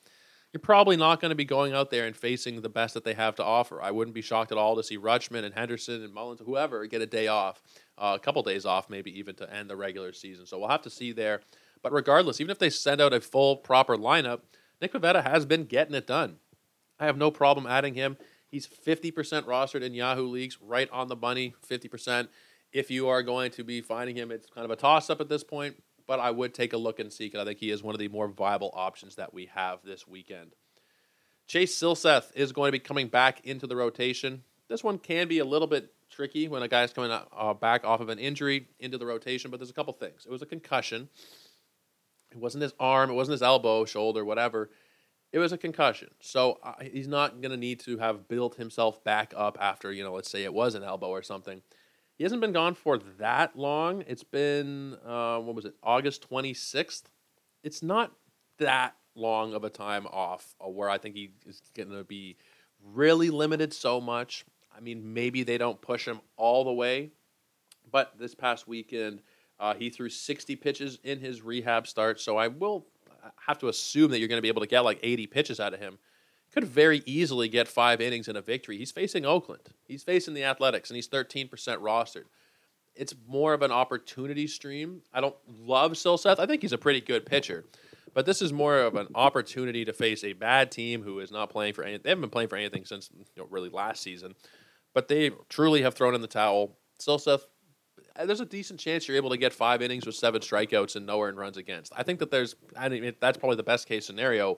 you're 0.52 0.60
probably 0.62 0.96
not 0.96 1.20
going 1.20 1.32
to 1.32 1.36
be 1.36 1.44
going 1.44 1.74
out 1.74 1.92
there 1.92 2.06
and 2.06 2.16
facing 2.16 2.62
the 2.62 2.70
best 2.70 2.94
that 2.94 3.04
they 3.04 3.14
have 3.14 3.36
to 3.36 3.44
offer. 3.44 3.82
I 3.82 3.92
wouldn't 3.92 4.16
be 4.16 4.22
shocked 4.22 4.54
at 4.54 4.58
all 4.58 4.78
to 4.78 4.84
see 4.84 4.98
Rutschman 4.98 5.44
and 5.44 5.54
Henderson 5.54 6.02
and 6.02 6.14
Mullins, 6.14 6.40
whoever, 6.46 6.86
get 6.88 7.02
a 7.02 7.06
day 7.06 7.28
off, 7.28 7.62
uh, 7.98 8.14
a 8.16 8.20
couple 8.24 8.42
days 8.42 8.66
off, 8.66 8.90
maybe 8.90 9.18
even 9.20 9.36
to 9.36 9.54
end 9.54 9.70
the 9.70 9.76
regular 9.76 10.14
season. 10.14 10.46
So 10.46 10.58
we'll 10.58 10.70
have 10.70 10.84
to 10.84 10.90
see 10.90 11.12
there. 11.12 11.42
But 11.82 11.92
regardless, 11.92 12.40
even 12.40 12.52
if 12.52 12.60
they 12.60 12.70
send 12.70 13.02
out 13.02 13.14
a 13.14 13.20
full 13.20 13.58
proper 13.58 13.98
lineup, 13.98 14.42
Nick 14.82 14.94
Pivetta 14.94 15.24
has 15.24 15.46
been 15.46 15.66
getting 15.66 15.94
it 15.94 16.08
done. 16.08 16.38
I 17.00 17.06
have 17.06 17.18
no 17.18 17.32
problem 17.32 17.68
adding 17.68 17.94
him. 17.94 18.18
He's 18.56 18.68
50% 18.68 19.12
rostered 19.44 19.82
in 19.82 19.94
Yahoo 19.94 20.30
leagues, 20.30 20.58
right 20.62 20.90
on 20.90 21.10
the 21.10 21.16
money, 21.18 21.54
50%. 21.70 22.30
If 22.72 22.90
you 22.90 23.10
are 23.10 23.22
going 23.22 23.52
to 23.52 23.66
be 23.66 23.82
finding 23.82 24.16
him, 24.16 24.32
it's 24.32 24.48
kind 24.48 24.64
of 24.64 24.72
a 24.72 24.78
toss 24.78 25.10
up 25.10 25.20
at 25.20 25.28
this 25.28 25.44
point, 25.44 25.84
but 26.08 26.22
I 26.22 26.32
would 26.32 26.54
take 26.54 26.72
a 26.72 26.78
look 26.78 27.02
and 27.02 27.12
see 27.12 27.26
because 27.26 27.42
I 27.42 27.44
think 27.44 27.60
he 27.60 27.70
is 27.70 27.84
one 27.84 27.94
of 27.94 28.00
the 28.00 28.08
more 28.08 28.30
viable 28.30 28.72
options 28.74 29.16
that 29.16 29.34
we 29.34 29.48
have 29.48 29.80
this 29.84 30.08
weekend. 30.08 30.54
Chase 31.48 31.78
Silseth 31.78 32.34
is 32.34 32.54
going 32.54 32.70
to 32.70 32.72
be 32.72 32.80
coming 32.80 33.10
back 33.10 33.46
into 33.46 33.68
the 33.68 33.76
rotation. 33.76 34.44
This 34.70 34.86
one 34.86 35.00
can 35.00 35.28
be 35.28 35.40
a 35.40 35.46
little 35.46 35.68
bit 35.68 35.92
tricky 36.10 36.48
when 36.48 36.64
a 36.64 36.70
guy's 36.70 36.94
coming 36.94 37.12
uh, 37.12 37.54
back 37.56 37.84
off 37.84 38.00
of 38.00 38.08
an 38.08 38.20
injury 38.20 38.70
into 38.80 38.98
the 38.98 39.06
rotation, 39.06 39.52
but 39.52 39.60
there's 39.60 39.70
a 39.70 39.74
couple 39.74 39.92
things. 39.92 40.26
It 40.26 40.32
was 40.32 40.42
a 40.42 40.46
concussion. 40.46 41.10
It 42.32 42.38
wasn't 42.38 42.62
his 42.62 42.74
arm, 42.80 43.10
it 43.10 43.16
wasn't 43.16 43.34
his 43.34 43.44
elbow, 43.44 43.84
shoulder, 43.84 44.24
whatever. 44.24 44.70
It 45.36 45.40
was 45.40 45.52
a 45.52 45.58
concussion. 45.58 46.12
So 46.22 46.60
uh, 46.64 46.76
he's 46.82 47.10
not 47.10 47.42
going 47.42 47.52
to 47.52 47.58
need 47.58 47.82
to 47.82 47.98
have 47.98 48.30
built 48.30 48.56
himself 48.56 49.04
back 49.04 49.34
up 49.36 49.58
after, 49.60 49.92
you 49.92 50.02
know, 50.02 50.14
let's 50.14 50.32
say 50.32 50.46
it 50.46 50.54
was 50.54 50.76
an 50.76 50.84
elbow 50.84 51.10
or 51.10 51.22
something. 51.22 51.62
He 52.18 52.24
hasn't 52.24 52.40
been 52.40 52.54
gone 52.54 52.74
for 52.74 52.98
that 53.20 53.58
long. 53.58 54.06
It's 54.08 54.24
been, 54.24 54.96
uh, 55.06 55.40
what 55.40 55.54
was 55.54 55.66
it, 55.66 55.76
August 55.84 56.30
26th? 56.30 57.04
It's 57.64 57.84
not 57.84 58.14
that 58.60 58.96
long 59.14 59.54
of 59.54 59.66
a 59.66 59.70
time 59.70 60.08
off 60.08 60.56
uh, 60.66 60.70
where 60.70 60.90
I 60.90 60.98
think 60.98 61.16
he 61.16 61.32
is 61.46 61.62
going 61.76 61.90
to 61.90 62.06
be 62.06 62.38
really 62.82 63.30
limited 63.30 63.74
so 63.74 64.00
much. 64.00 64.46
I 64.74 64.80
mean, 64.80 65.14
maybe 65.14 65.44
they 65.44 65.58
don't 65.58 65.82
push 65.82 66.08
him 66.08 66.22
all 66.38 66.64
the 66.64 66.72
way, 66.72 67.12
but 67.92 68.18
this 68.18 68.36
past 68.36 68.70
weekend, 68.70 69.22
uh, 69.60 69.74
he 69.74 69.90
threw 69.90 70.08
60 70.08 70.56
pitches 70.56 70.98
in 71.04 71.20
his 71.20 71.42
rehab 71.42 71.88
start, 71.88 72.22
so 72.22 72.38
I 72.38 72.48
will 72.48 72.86
have 73.48 73.60
to 73.60 73.68
assume 73.68 74.12
that 74.12 74.20
you're 74.20 74.28
going 74.28 74.38
to 74.38 74.42
be 74.44 74.48
able 74.48 74.62
to 74.62 74.68
get 74.68 74.82
like 74.82 75.00
80 75.02 75.28
pitches 75.28 75.60
out 75.60 75.74
of 75.74 75.80
him. 75.80 75.98
Could 76.52 76.66
very 76.66 77.04
easily 77.06 77.50
get 77.50 77.68
five 77.68 78.00
innings 78.00 78.28
in 78.28 78.36
a 78.36 78.42
victory. 78.42 78.78
He's 78.78 78.92
facing 78.92 79.26
Oakland. 79.26 79.70
He's 79.88 80.04
facing 80.04 80.34
the 80.34 80.46
Athletics, 80.46 80.90
and 80.90 80.96
he's 80.96 81.10
13% 81.10 81.50
rostered. 81.50 82.26
It's 82.96 83.14
more 83.28 83.54
of 83.54 83.62
an 83.62 83.72
opportunity 83.72 84.48
stream. 84.48 85.02
I 85.14 85.20
don't 85.20 85.36
love 85.48 85.94
Silseth. 85.94 86.40
I 86.40 86.46
think 86.46 86.62
he's 86.62 86.72
a 86.72 86.78
pretty 86.78 87.02
good 87.02 87.26
pitcher, 87.26 87.66
but 88.14 88.26
this 88.26 88.42
is 88.42 88.54
more 88.54 88.80
of 88.80 88.96
an 88.96 89.08
opportunity 89.16 89.84
to 89.84 89.92
face 89.92 90.24
a 90.24 90.32
bad 90.32 90.72
team 90.72 91.04
who 91.04 91.20
is 91.20 91.32
not 91.32 91.50
playing 91.50 91.74
for 91.74 91.84
anything. 91.84 92.04
They 92.04 92.10
haven't 92.12 92.22
been 92.22 92.30
playing 92.30 92.50
for 92.50 92.56
anything 92.56 92.86
since 92.86 93.10
you 93.14 93.44
know, 93.44 93.48
really 93.52 93.70
last 93.70 94.02
season, 94.02 94.36
but 94.94 95.10
they 95.10 95.32
truly 95.50 95.82
have 95.82 95.94
thrown 95.94 96.16
in 96.16 96.22
the 96.22 96.28
towel. 96.28 96.78
Silseth 96.98 97.42
there's 98.24 98.40
a 98.40 98.46
decent 98.46 98.80
chance 98.80 99.08
you're 99.08 99.18
able 99.18 99.32
to 99.32 99.38
get 99.38 99.54
five 99.54 99.82
innings 99.82 100.06
with 100.06 100.16
seven 100.16 100.42
strikeouts 100.42 100.96
and 100.96 101.06
nowhere 101.06 101.30
in 101.30 101.36
runs 101.36 101.58
against. 101.58 101.92
I 101.96 102.04
think 102.04 102.20
that 102.20 102.32
there's, 102.32 102.56
I 102.76 102.90
mean, 102.90 103.14
that's 103.20 103.38
probably 103.38 103.58
the 103.58 103.64
best 103.64 103.88
case 103.88 104.06
scenario, 104.06 104.58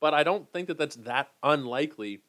but 0.00 0.14
I 0.14 0.24
don't 0.24 0.50
think 0.52 0.68
that 0.68 0.78
that's 0.78 0.96
that 0.96 1.28
unlikely 1.42 2.20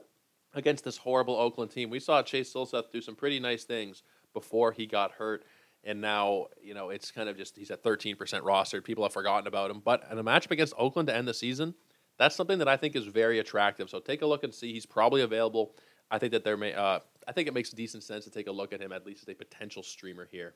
against 0.54 0.84
this 0.84 0.98
horrible 0.98 1.36
Oakland 1.36 1.72
team. 1.72 1.90
We 1.90 2.00
saw 2.00 2.22
Chase 2.22 2.54
Silseth 2.54 2.92
do 2.92 3.02
some 3.02 3.16
pretty 3.16 3.40
nice 3.40 3.64
things 3.64 4.04
before 4.34 4.72
he 4.72 4.86
got 4.86 5.12
hurt, 5.12 5.44
and 5.84 6.00
now 6.00 6.48
you 6.62 6.74
know 6.74 6.90
it's 6.90 7.12
kind 7.12 7.30
of 7.30 7.38
just 7.38 7.58
he's 7.58 7.72
at 7.72 7.84
13% 7.84 8.16
rostered. 8.18 8.84
People 8.84 9.04
have 9.04 9.14
forgotten 9.14 9.48
about 9.48 9.72
him, 9.72 9.82
but 9.84 10.04
in 10.12 10.18
a 10.18 10.24
matchup 10.24 10.52
against 10.52 10.74
Oakland 10.78 11.08
to 11.08 11.16
end 11.16 11.28
the 11.28 11.34
season, 11.34 11.74
that's 12.18 12.36
something 12.36 12.60
that 12.60 12.68
I 12.68 12.78
think 12.78 12.96
is 12.96 13.06
very 13.06 13.40
attractive. 13.40 13.90
So 13.90 14.00
take 14.00 14.22
a 14.22 14.28
look 14.28 14.44
and 14.44 14.54
see. 14.54 14.74
He's 14.74 14.86
probably 14.86 15.22
available. 15.22 15.76
I 16.12 16.20
think 16.20 16.32
that 16.34 16.44
there 16.44 16.58
may 16.58 16.74
uh, 16.74 17.00
I 17.28 17.32
think 17.32 17.48
it 17.48 17.54
makes 17.54 17.70
decent 17.72 18.04
sense 18.04 18.24
to 18.26 18.32
take 18.32 18.48
a 18.48 18.52
look 18.52 18.74
at 18.74 18.82
him 18.82 18.92
at 18.92 19.06
least 19.06 19.24
as 19.24 19.30
a 19.30 19.36
potential 19.36 19.84
streamer 19.84 20.28
here. 20.30 20.54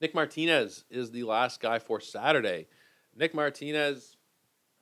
Nick 0.00 0.14
Martinez 0.14 0.84
is 0.90 1.10
the 1.10 1.24
last 1.24 1.60
guy 1.60 1.78
for 1.78 2.00
Saturday. 2.00 2.66
Nick 3.16 3.34
Martinez, 3.34 4.16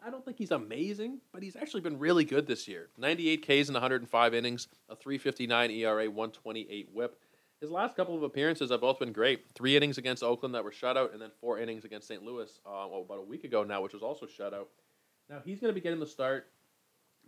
I 0.04 0.10
don't 0.10 0.24
think 0.24 0.36
he's 0.36 0.50
amazing, 0.50 1.20
but 1.32 1.42
he's 1.42 1.56
actually 1.56 1.80
been 1.80 1.98
really 1.98 2.24
good 2.24 2.46
this 2.46 2.68
year. 2.68 2.88
98 2.98 3.42
Ks 3.42 3.68
in 3.68 3.74
105 3.74 4.34
innings, 4.34 4.68
a 4.88 4.96
359 4.96 5.70
ERA, 5.70 6.10
128 6.10 6.88
whip. 6.92 7.18
His 7.60 7.70
last 7.70 7.96
couple 7.96 8.14
of 8.14 8.22
appearances 8.22 8.70
have 8.70 8.82
both 8.82 8.98
been 8.98 9.12
great. 9.12 9.46
Three 9.54 9.76
innings 9.76 9.96
against 9.96 10.22
Oakland 10.22 10.54
that 10.54 10.62
were 10.62 10.70
shutout, 10.70 11.14
and 11.14 11.22
then 11.22 11.30
four 11.40 11.58
innings 11.58 11.86
against 11.86 12.06
St. 12.06 12.22
Louis 12.22 12.50
uh, 12.66 12.86
well, 12.90 13.00
about 13.00 13.18
a 13.18 13.22
week 13.22 13.44
ago 13.44 13.64
now, 13.64 13.80
which 13.80 13.94
was 13.94 14.02
also 14.02 14.26
shutout. 14.26 14.66
Now 15.30 15.40
he's 15.42 15.58
going 15.58 15.70
to 15.70 15.74
be 15.74 15.80
getting 15.80 15.98
the 15.98 16.06
start. 16.06 16.48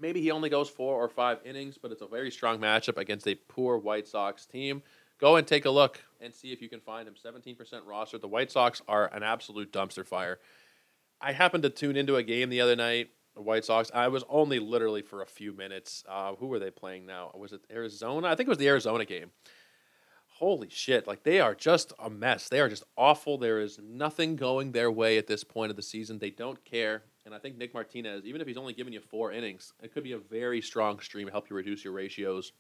Maybe 0.01 0.21
he 0.21 0.31
only 0.31 0.49
goes 0.49 0.69
four 0.69 1.03
or 1.03 1.09
five 1.09 1.39
innings, 1.45 1.77
but 1.77 1.91
it's 1.91 2.03
a 2.03 2.07
very 2.07 2.31
strong 2.31 2.59
matchup 2.59 2.99
against 2.99 3.27
a 3.27 3.35
poor 3.35 3.79
White 3.79 4.07
Sox 4.07 4.47
team 4.47 4.83
go 5.19 5.37
and 5.37 5.47
take 5.47 5.65
a 5.65 5.71
look 5.71 6.01
and 6.21 6.35
see 6.35 6.53
if 6.53 6.63
you 6.63 6.69
can 6.69 6.81
find 6.81 7.07
him. 7.07 7.15
17% 7.15 7.57
roster. 7.87 8.19
The 8.19 8.29
White 8.29 8.51
Sox 8.51 8.81
are 8.89 9.13
an 9.13 9.23
absolute 9.23 9.73
dumpster 9.73 10.07
fire. 10.07 10.39
I 11.21 11.33
happened 11.33 11.65
to 11.65 11.71
tune 11.71 11.97
into 11.97 12.17
a 12.17 12.23
game 12.23 12.49
the 12.49 12.61
other 12.61 12.77
night. 12.77 13.11
The 13.35 13.43
White 13.43 13.65
Sox. 13.65 13.91
I 13.95 14.09
was 14.09 14.25
only 14.29 14.59
literally 14.59 15.03
for 15.03 15.23
a 15.23 15.27
few 15.27 15.53
minutes. 15.53 16.05
Uh, 16.09 16.35
who 16.37 16.47
were 16.47 16.59
they 16.59 16.71
playing 16.71 17.07
now? 17.07 17.31
Was 17.37 17.53
it 17.53 17.61
Arizona? 17.71 18.29
I 18.29 18.35
think 18.35 18.49
it 18.49 18.51
was 18.51 18.59
the 18.59 18.69
Arizona 18.69 19.05
game. 19.05 19.31
Holy 20.39 20.69
shit! 20.71 21.09
Like 21.09 21.25
they 21.25 21.41
are 21.41 21.55
just 21.55 21.93
a 21.99 22.09
mess. 22.09 22.49
They 22.49 22.61
are 22.61 22.69
just 22.69 22.85
awful. 22.97 23.39
There 23.39 23.59
is 23.59 23.81
nothing 23.83 24.37
going 24.37 24.71
their 24.71 24.91
way 24.91 25.19
at 25.19 25.27
this 25.27 25.43
point 25.43 25.71
of 25.71 25.77
the 25.77 25.83
season. 25.83 26.21
They 26.21 26.31
don't 26.31 26.65
care. 26.65 27.03
And 27.29 27.35
I 27.35 27.39
think 27.39 27.59
Nick 27.59 27.75
Martinez, 27.75 28.25
even 28.25 28.41
if 28.41 28.47
he's 28.47 28.57
only 28.57 28.73
giving 28.73 28.95
you 28.95 29.03
four 29.03 29.33
innings, 29.33 29.75
it 29.83 29.93
could 29.93 30.03
be 30.03 30.13
a 30.13 30.19
very 30.19 30.63
strong 30.63 30.99
stream 30.99 31.27
to 31.27 31.31
help 31.31 31.51
you 31.51 31.57
reduce 31.57 31.85
your 31.85 31.93
ratios, 31.93 32.53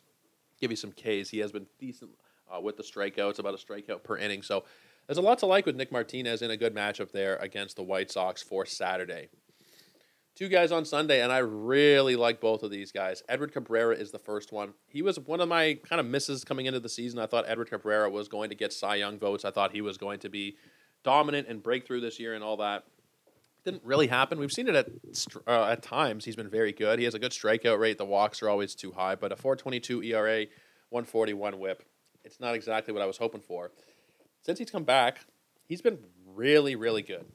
give 0.60 0.70
you 0.70 0.76
some 0.76 0.92
Ks. 0.92 1.30
He 1.30 1.38
has 1.38 1.50
been 1.50 1.66
decent 1.78 2.10
uh, 2.54 2.60
with 2.60 2.76
the 2.76 2.82
strikeouts, 2.82 3.38
about 3.38 3.54
a 3.54 3.56
strikeout 3.56 4.02
per 4.02 4.18
inning. 4.18 4.42
So 4.42 4.64
there's 5.06 5.16
a 5.16 5.22
lot 5.22 5.38
to 5.38 5.46
like 5.46 5.64
with 5.64 5.74
Nick 5.74 5.90
Martinez 5.90 6.42
in 6.42 6.50
a 6.50 6.56
good 6.58 6.74
matchup 6.74 7.12
there 7.12 7.36
against 7.36 7.76
the 7.76 7.82
White 7.82 8.10
Sox 8.10 8.42
for 8.42 8.66
Saturday. 8.66 9.30
Two 10.34 10.48
guys 10.48 10.70
on 10.70 10.84
Sunday, 10.84 11.22
and 11.22 11.32
I 11.32 11.38
really 11.38 12.14
like 12.14 12.38
both 12.38 12.62
of 12.62 12.70
these 12.70 12.92
guys. 12.92 13.22
Edward 13.26 13.54
Cabrera 13.54 13.96
is 13.96 14.10
the 14.10 14.18
first 14.18 14.52
one. 14.52 14.74
He 14.86 15.00
was 15.00 15.18
one 15.18 15.40
of 15.40 15.48
my 15.48 15.78
kind 15.88 15.98
of 15.98 16.04
misses 16.04 16.44
coming 16.44 16.66
into 16.66 16.78
the 16.78 16.90
season. 16.90 17.20
I 17.20 17.26
thought 17.26 17.46
Edward 17.48 17.70
Cabrera 17.70 18.10
was 18.10 18.28
going 18.28 18.50
to 18.50 18.54
get 18.54 18.74
Cy 18.74 18.96
Young 18.96 19.18
votes. 19.18 19.46
I 19.46 19.50
thought 19.50 19.72
he 19.72 19.80
was 19.80 19.96
going 19.96 20.18
to 20.18 20.28
be 20.28 20.58
dominant 21.04 21.48
and 21.48 21.62
breakthrough 21.62 22.02
this 22.02 22.20
year 22.20 22.34
and 22.34 22.44
all 22.44 22.58
that 22.58 22.84
didn't 23.70 23.84
really 23.84 24.06
happen. 24.06 24.38
We've 24.38 24.52
seen 24.52 24.66
it 24.68 24.74
at 24.74 24.88
uh, 25.46 25.64
at 25.64 25.82
times. 25.82 26.24
He's 26.24 26.36
been 26.36 26.48
very 26.48 26.72
good. 26.72 26.98
He 26.98 27.04
has 27.04 27.14
a 27.14 27.18
good 27.18 27.32
strikeout 27.32 27.78
rate. 27.78 27.98
The 27.98 28.04
walks 28.06 28.42
are 28.42 28.48
always 28.48 28.74
too 28.74 28.92
high, 28.92 29.14
but 29.14 29.30
a 29.30 29.36
4.22 29.36 30.06
ERA, 30.06 30.46
141 30.88 31.58
WHIP. 31.58 31.82
It's 32.24 32.40
not 32.40 32.54
exactly 32.54 32.94
what 32.94 33.02
I 33.02 33.06
was 33.06 33.18
hoping 33.18 33.42
for. 33.42 33.70
Since 34.42 34.58
he's 34.58 34.70
come 34.70 34.84
back, 34.84 35.20
he's 35.66 35.82
been 35.82 35.98
really, 36.26 36.76
really 36.76 37.02
good. 37.02 37.26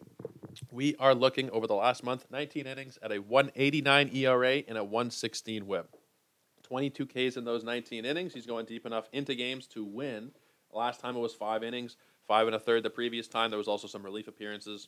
We 0.72 0.96
are 0.96 1.14
looking 1.14 1.52
over 1.52 1.68
the 1.68 1.76
last 1.76 2.04
month, 2.04 2.26
19 2.32 2.66
innings 2.66 2.98
at 3.04 3.12
a 3.12 3.20
189 3.20 4.10
ERA 4.16 4.64
and 4.68 4.78
a 4.78 4.84
116 4.84 5.68
WHIP. 5.68 5.96
22 6.64 7.06
Ks 7.06 7.38
in 7.38 7.46
those 7.46 7.64
19 7.64 8.06
innings. 8.06 8.34
He's 8.34 8.48
going 8.48 8.66
deep 8.66 8.88
enough 8.88 9.08
into 9.12 9.36
games 9.36 9.68
to 9.68 9.84
win. 9.84 10.32
Last 10.72 11.00
time 11.00 11.16
it 11.16 11.20
was 11.20 11.36
five 11.36 11.64
innings, 11.64 11.98
five 12.28 12.48
and 12.48 12.56
a 12.56 12.60
third. 12.60 12.82
The 12.82 12.90
previous 12.90 13.28
time 13.28 13.52
there 13.52 13.60
was 13.60 13.68
also 13.68 13.88
some 13.88 14.04
relief 14.04 14.28
appearances. 14.28 14.88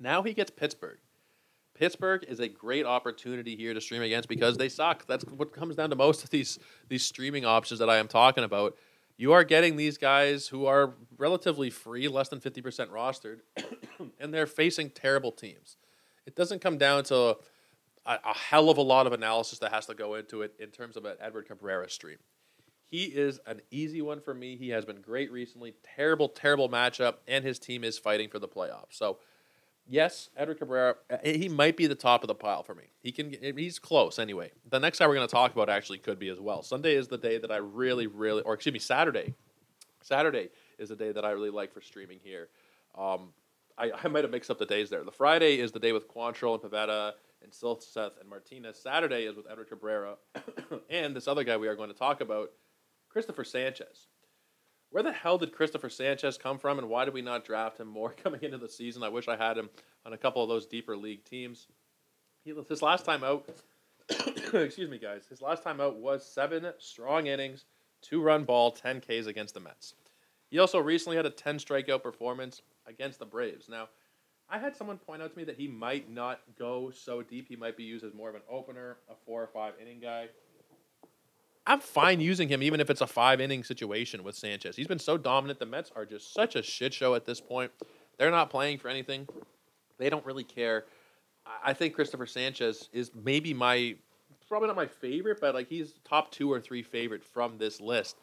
Now 0.00 0.22
he 0.22 0.32
gets 0.32 0.50
Pittsburgh. 0.50 0.98
Pittsburgh 1.74 2.24
is 2.28 2.40
a 2.40 2.48
great 2.48 2.84
opportunity 2.84 3.56
here 3.56 3.72
to 3.72 3.80
stream 3.80 4.02
against 4.02 4.28
because 4.28 4.56
they 4.56 4.68
suck. 4.68 5.06
That's 5.06 5.24
what 5.24 5.52
comes 5.52 5.76
down 5.76 5.90
to 5.90 5.96
most 5.96 6.24
of 6.24 6.30
these 6.30 6.58
these 6.88 7.04
streaming 7.04 7.44
options 7.44 7.78
that 7.80 7.88
I 7.88 7.98
am 7.98 8.08
talking 8.08 8.44
about. 8.44 8.76
You 9.16 9.32
are 9.32 9.44
getting 9.44 9.76
these 9.76 9.98
guys 9.98 10.48
who 10.48 10.64
are 10.64 10.94
relatively 11.18 11.68
free, 11.68 12.08
less 12.08 12.30
than 12.30 12.40
50% 12.40 12.88
rostered, 12.88 13.40
and 14.18 14.32
they're 14.32 14.46
facing 14.46 14.88
terrible 14.88 15.30
teams. 15.30 15.76
It 16.24 16.34
doesn't 16.34 16.62
come 16.62 16.78
down 16.78 17.04
to 17.04 17.36
a, 18.06 18.18
a, 18.24 18.34
hell 18.34 18.70
of 18.70 18.78
a 18.78 18.82
lot 18.82 19.06
of 19.06 19.12
analysis 19.12 19.58
that 19.58 19.72
has 19.72 19.84
to 19.86 19.94
go 19.94 20.14
into 20.14 20.40
it 20.40 20.54
in 20.58 20.70
terms 20.70 20.96
of 20.96 21.04
an 21.04 21.16
Edward 21.20 21.48
Cabrera 21.48 21.90
stream. 21.90 22.16
He 22.90 23.04
is 23.04 23.40
an 23.46 23.60
easy 23.70 24.00
one 24.00 24.20
for 24.20 24.32
me. 24.32 24.56
He 24.56 24.70
has 24.70 24.86
been 24.86 25.02
great 25.02 25.30
recently. 25.30 25.74
Terrible, 25.94 26.28
terrible 26.28 26.70
matchup, 26.70 27.16
and 27.28 27.44
his 27.44 27.58
team 27.58 27.84
is 27.84 27.98
fighting 27.98 28.30
for 28.30 28.38
the 28.38 28.48
playoffs. 28.48 28.92
So 28.92 29.18
yes, 29.90 30.30
Edward 30.36 30.58
Cabrera, 30.58 30.94
uh, 31.10 31.16
he 31.22 31.48
might 31.48 31.76
be 31.76 31.86
the 31.86 31.94
top 31.94 32.22
of 32.22 32.28
the 32.28 32.34
pile 32.34 32.62
for 32.62 32.74
me. 32.74 32.84
He 33.02 33.12
can, 33.12 33.34
he's 33.56 33.78
close 33.78 34.18
anyway. 34.18 34.52
The 34.70 34.78
next 34.78 35.00
guy 35.00 35.06
we're 35.06 35.16
going 35.16 35.26
to 35.26 35.32
talk 35.32 35.52
about 35.52 35.68
actually 35.68 35.98
could 35.98 36.18
be 36.18 36.28
as 36.28 36.40
well. 36.40 36.62
Sunday 36.62 36.94
is 36.94 37.08
the 37.08 37.18
day 37.18 37.36
that 37.38 37.50
I 37.50 37.56
really, 37.56 38.06
really, 38.06 38.42
or 38.42 38.54
excuse 38.54 38.72
me, 38.72 38.78
Saturday. 38.78 39.34
Saturday 40.00 40.48
is 40.78 40.88
the 40.88 40.96
day 40.96 41.12
that 41.12 41.24
I 41.24 41.30
really 41.30 41.50
like 41.50 41.74
for 41.74 41.82
streaming 41.82 42.20
here. 42.22 42.48
Um, 42.96 43.32
I, 43.76 43.90
I 44.04 44.08
might 44.08 44.24
have 44.24 44.30
mixed 44.30 44.50
up 44.50 44.58
the 44.58 44.66
days 44.66 44.88
there. 44.88 45.04
The 45.04 45.12
Friday 45.12 45.58
is 45.58 45.72
the 45.72 45.80
day 45.80 45.92
with 45.92 46.08
Quantrill 46.08 46.54
and 46.54 46.62
Pivetta 46.62 47.12
and 47.42 47.52
Silseth 47.52 48.18
and 48.20 48.28
Martinez. 48.28 48.78
Saturday 48.78 49.24
is 49.24 49.36
with 49.36 49.46
Edward 49.50 49.68
Cabrera 49.68 50.14
and 50.90 51.14
this 51.14 51.26
other 51.28 51.44
guy 51.44 51.56
we 51.56 51.68
are 51.68 51.76
going 51.76 51.90
to 51.90 51.98
talk 51.98 52.20
about, 52.20 52.50
Christopher 53.08 53.44
Sanchez 53.44 54.06
where 54.90 55.02
the 55.02 55.12
hell 55.12 55.38
did 55.38 55.52
Christopher 55.52 55.88
Sanchez 55.88 56.36
come 56.36 56.58
from, 56.58 56.78
and 56.78 56.88
why 56.88 57.04
did 57.04 57.14
we 57.14 57.22
not 57.22 57.44
draft 57.44 57.78
him 57.78 57.88
more 57.88 58.10
coming 58.22 58.42
into 58.42 58.58
the 58.58 58.68
season? 58.68 59.02
I 59.02 59.08
wish 59.08 59.28
I 59.28 59.36
had 59.36 59.56
him 59.56 59.70
on 60.04 60.12
a 60.12 60.18
couple 60.18 60.42
of 60.42 60.48
those 60.48 60.66
deeper 60.66 60.96
league 60.96 61.24
teams. 61.24 61.66
He, 62.44 62.54
his 62.68 62.82
last 62.82 63.04
time 63.04 63.22
out, 63.22 63.48
excuse 64.52 64.90
me, 64.90 64.98
guys, 64.98 65.26
his 65.28 65.42
last 65.42 65.62
time 65.62 65.80
out 65.80 65.96
was 65.96 66.24
seven 66.24 66.66
strong 66.78 67.26
innings, 67.26 67.64
two 68.02 68.22
run 68.22 68.44
ball, 68.44 68.70
10 68.70 69.00
Ks 69.00 69.26
against 69.26 69.54
the 69.54 69.60
Mets. 69.60 69.94
He 70.50 70.58
also 70.58 70.78
recently 70.78 71.16
had 71.16 71.26
a 71.26 71.30
10 71.30 71.58
strikeout 71.58 72.02
performance 72.02 72.62
against 72.86 73.18
the 73.18 73.26
Braves. 73.26 73.68
Now, 73.68 73.88
I 74.48 74.58
had 74.58 74.76
someone 74.76 74.98
point 74.98 75.22
out 75.22 75.30
to 75.30 75.38
me 75.38 75.44
that 75.44 75.56
he 75.56 75.68
might 75.68 76.10
not 76.10 76.40
go 76.58 76.90
so 76.90 77.22
deep. 77.22 77.46
He 77.48 77.54
might 77.54 77.76
be 77.76 77.84
used 77.84 78.04
as 78.04 78.14
more 78.14 78.28
of 78.28 78.34
an 78.34 78.42
opener, 78.50 78.96
a 79.08 79.14
four 79.24 79.40
or 79.40 79.46
five 79.46 79.74
inning 79.80 80.00
guy. 80.00 80.26
I'm 81.70 81.78
fine 81.78 82.18
using 82.18 82.48
him 82.48 82.64
even 82.64 82.80
if 82.80 82.90
it's 82.90 83.00
a 83.00 83.06
five 83.06 83.40
inning 83.40 83.62
situation 83.62 84.24
with 84.24 84.34
Sanchez. 84.34 84.74
He's 84.74 84.88
been 84.88 84.98
so 84.98 85.16
dominant. 85.16 85.60
The 85.60 85.66
Mets 85.66 85.92
are 85.94 86.04
just 86.04 86.34
such 86.34 86.56
a 86.56 86.64
shit 86.64 86.92
show 86.92 87.14
at 87.14 87.26
this 87.26 87.40
point. 87.40 87.70
They're 88.18 88.32
not 88.32 88.50
playing 88.50 88.78
for 88.78 88.88
anything. 88.88 89.28
They 89.96 90.10
don't 90.10 90.26
really 90.26 90.42
care. 90.42 90.86
I 91.64 91.72
think 91.72 91.94
Christopher 91.94 92.26
Sanchez 92.26 92.88
is 92.92 93.12
maybe 93.14 93.54
my 93.54 93.94
probably 94.48 94.66
not 94.66 94.74
my 94.74 94.88
favorite, 94.88 95.40
but 95.40 95.54
like 95.54 95.68
he's 95.68 95.94
top 96.02 96.32
two 96.32 96.50
or 96.50 96.60
three 96.60 96.82
favorite 96.82 97.22
from 97.22 97.56
this 97.58 97.80
list. 97.80 98.16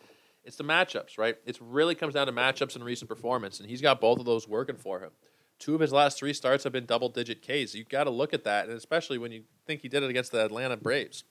It's 0.44 0.58
the 0.58 0.66
matchups, 0.66 1.18
right? 1.18 1.38
It 1.46 1.58
really 1.62 1.96
comes 1.96 2.16
down 2.16 2.28
to 2.28 2.34
matchups 2.34 2.76
and 2.76 2.84
recent 2.84 3.08
performance, 3.08 3.62
and 3.62 3.70
he's 3.70 3.82
got 3.82 4.02
both 4.02 4.20
of 4.20 4.26
those 4.26 4.46
working 4.46 4.76
for 4.76 5.00
him. 5.00 5.12
Two 5.58 5.74
of 5.74 5.80
his 5.80 5.94
last 5.94 6.20
three 6.20 6.34
starts 6.34 6.66
have 6.66 6.74
been 6.74 6.86
double 6.86 7.08
digit 7.08 7.42
Ks. 7.42 7.74
You've 7.74 7.88
got 7.88 8.04
to 8.04 8.10
look 8.10 8.34
at 8.34 8.44
that, 8.44 8.68
and 8.68 8.78
especially 8.78 9.18
when 9.18 9.32
you 9.32 9.44
think 9.66 9.82
he 9.82 9.88
did 9.88 10.04
it 10.04 10.10
against 10.10 10.34
the 10.34 10.44
Atlanta 10.44 10.76
Braves 10.76 11.24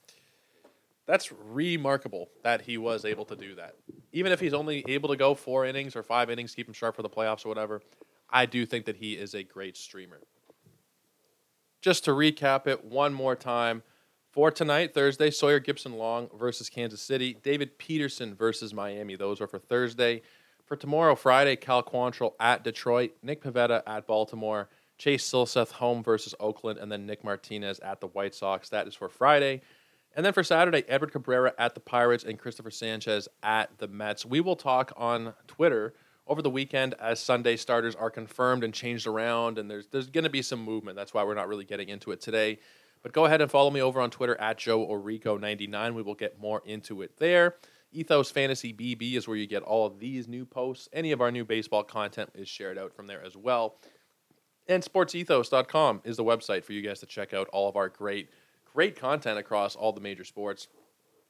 that's 1.07 1.31
remarkable 1.31 2.29
that 2.43 2.61
he 2.61 2.77
was 2.77 3.05
able 3.05 3.25
to 3.25 3.35
do 3.35 3.55
that. 3.55 3.75
Even 4.11 4.31
if 4.31 4.39
he's 4.39 4.53
only 4.53 4.83
able 4.87 5.09
to 5.09 5.15
go 5.15 5.33
four 5.33 5.65
innings 5.65 5.95
or 5.95 6.03
five 6.03 6.29
innings, 6.29 6.53
keep 6.53 6.67
him 6.67 6.73
sharp 6.73 6.95
for 6.95 7.01
the 7.01 7.09
playoffs 7.09 7.45
or 7.45 7.49
whatever, 7.49 7.81
I 8.29 8.45
do 8.45 8.65
think 8.65 8.85
that 8.85 8.97
he 8.97 9.13
is 9.13 9.33
a 9.33 9.43
great 9.43 9.77
streamer. 9.77 10.19
Just 11.81 12.05
to 12.05 12.11
recap 12.11 12.67
it 12.67 12.83
one 12.85 13.13
more 13.13 13.35
time. 13.35 13.83
For 14.31 14.51
tonight, 14.51 14.93
Thursday, 14.93 15.31
Sawyer 15.31 15.59
Gipson-Long 15.59 16.29
versus 16.37 16.69
Kansas 16.69 17.01
City. 17.01 17.37
David 17.41 17.77
Peterson 17.79 18.35
versus 18.35 18.73
Miami. 18.73 19.15
Those 19.15 19.41
are 19.41 19.47
for 19.47 19.57
Thursday. 19.57 20.21
For 20.65 20.75
tomorrow, 20.75 21.15
Friday, 21.15 21.55
Cal 21.55 21.81
Quantrill 21.81 22.33
at 22.39 22.63
Detroit. 22.63 23.13
Nick 23.23 23.41
Pivetta 23.41 23.81
at 23.87 24.05
Baltimore. 24.05 24.69
Chase 24.97 25.27
Silseth 25.27 25.71
home 25.71 26.03
versus 26.03 26.35
Oakland. 26.39 26.77
And 26.77 26.91
then 26.91 27.05
Nick 27.05 27.23
Martinez 27.23 27.79
at 27.79 28.01
the 28.01 28.07
White 28.07 28.35
Sox. 28.35 28.69
That 28.69 28.87
is 28.87 28.93
for 28.93 29.09
Friday. 29.09 29.61
And 30.17 30.25
then 30.25 30.33
for 30.33 30.43
Saturday, 30.43 30.83
Edward 30.87 31.11
Cabrera 31.11 31.53
at 31.59 31.75
the 31.75 31.79
Pirates 31.79 32.23
and 32.23 32.39
Christopher 32.39 32.71
Sanchez 32.71 33.27
at 33.43 33.77
the 33.77 33.87
Mets. 33.87 34.25
We 34.25 34.41
will 34.41 34.55
talk 34.55 34.91
on 34.97 35.35
Twitter 35.45 35.93
over 36.25 36.41
the 36.41 36.49
weekend 36.49 36.95
as 36.99 37.19
Sunday 37.19 37.55
starters 37.55 37.93
are 37.93 38.09
confirmed 38.09 38.63
and 38.63 38.73
changed 38.73 39.05
around, 39.05 39.59
and 39.59 39.69
there's 39.69 39.85
there's 39.89 40.09
going 40.09 40.23
to 40.23 40.29
be 40.31 40.41
some 40.41 40.59
movement. 40.59 40.97
That's 40.97 41.13
why 41.13 41.23
we're 41.23 41.35
not 41.35 41.47
really 41.47 41.65
getting 41.65 41.89
into 41.89 42.11
it 42.11 42.19
today. 42.19 42.57
But 43.03 43.13
go 43.13 43.25
ahead 43.25 43.41
and 43.41 43.51
follow 43.51 43.69
me 43.69 43.79
over 43.79 44.01
on 44.01 44.09
Twitter 44.09 44.35
at 44.41 44.57
Joe 44.57 44.87
Orrico99. 44.87 45.93
We 45.93 46.01
will 46.01 46.15
get 46.15 46.41
more 46.41 46.63
into 46.65 47.03
it 47.03 47.17
there. 47.17 47.57
Ethos 47.91 48.31
Fantasy 48.31 48.73
BB 48.73 49.17
is 49.17 49.27
where 49.27 49.37
you 49.37 49.45
get 49.45 49.61
all 49.61 49.85
of 49.85 49.99
these 49.99 50.27
new 50.27 50.45
posts. 50.45 50.89
Any 50.91 51.11
of 51.11 51.21
our 51.21 51.31
new 51.31 51.45
baseball 51.45 51.83
content 51.83 52.31
is 52.33 52.49
shared 52.49 52.79
out 52.79 52.91
from 52.91 53.05
there 53.05 53.23
as 53.23 53.37
well. 53.37 53.77
And 54.67 54.83
sportsethos.com 54.83 56.01
is 56.03 56.17
the 56.17 56.23
website 56.23 56.63
for 56.63 56.73
you 56.73 56.81
guys 56.81 57.01
to 57.01 57.05
check 57.05 57.35
out 57.35 57.47
all 57.49 57.69
of 57.69 57.75
our 57.75 57.87
great 57.87 58.29
great 58.77 58.95
content 58.95 59.39
across 59.39 59.75
all 59.75 59.91
the 59.91 59.99
major 59.99 60.23
sports. 60.23 60.67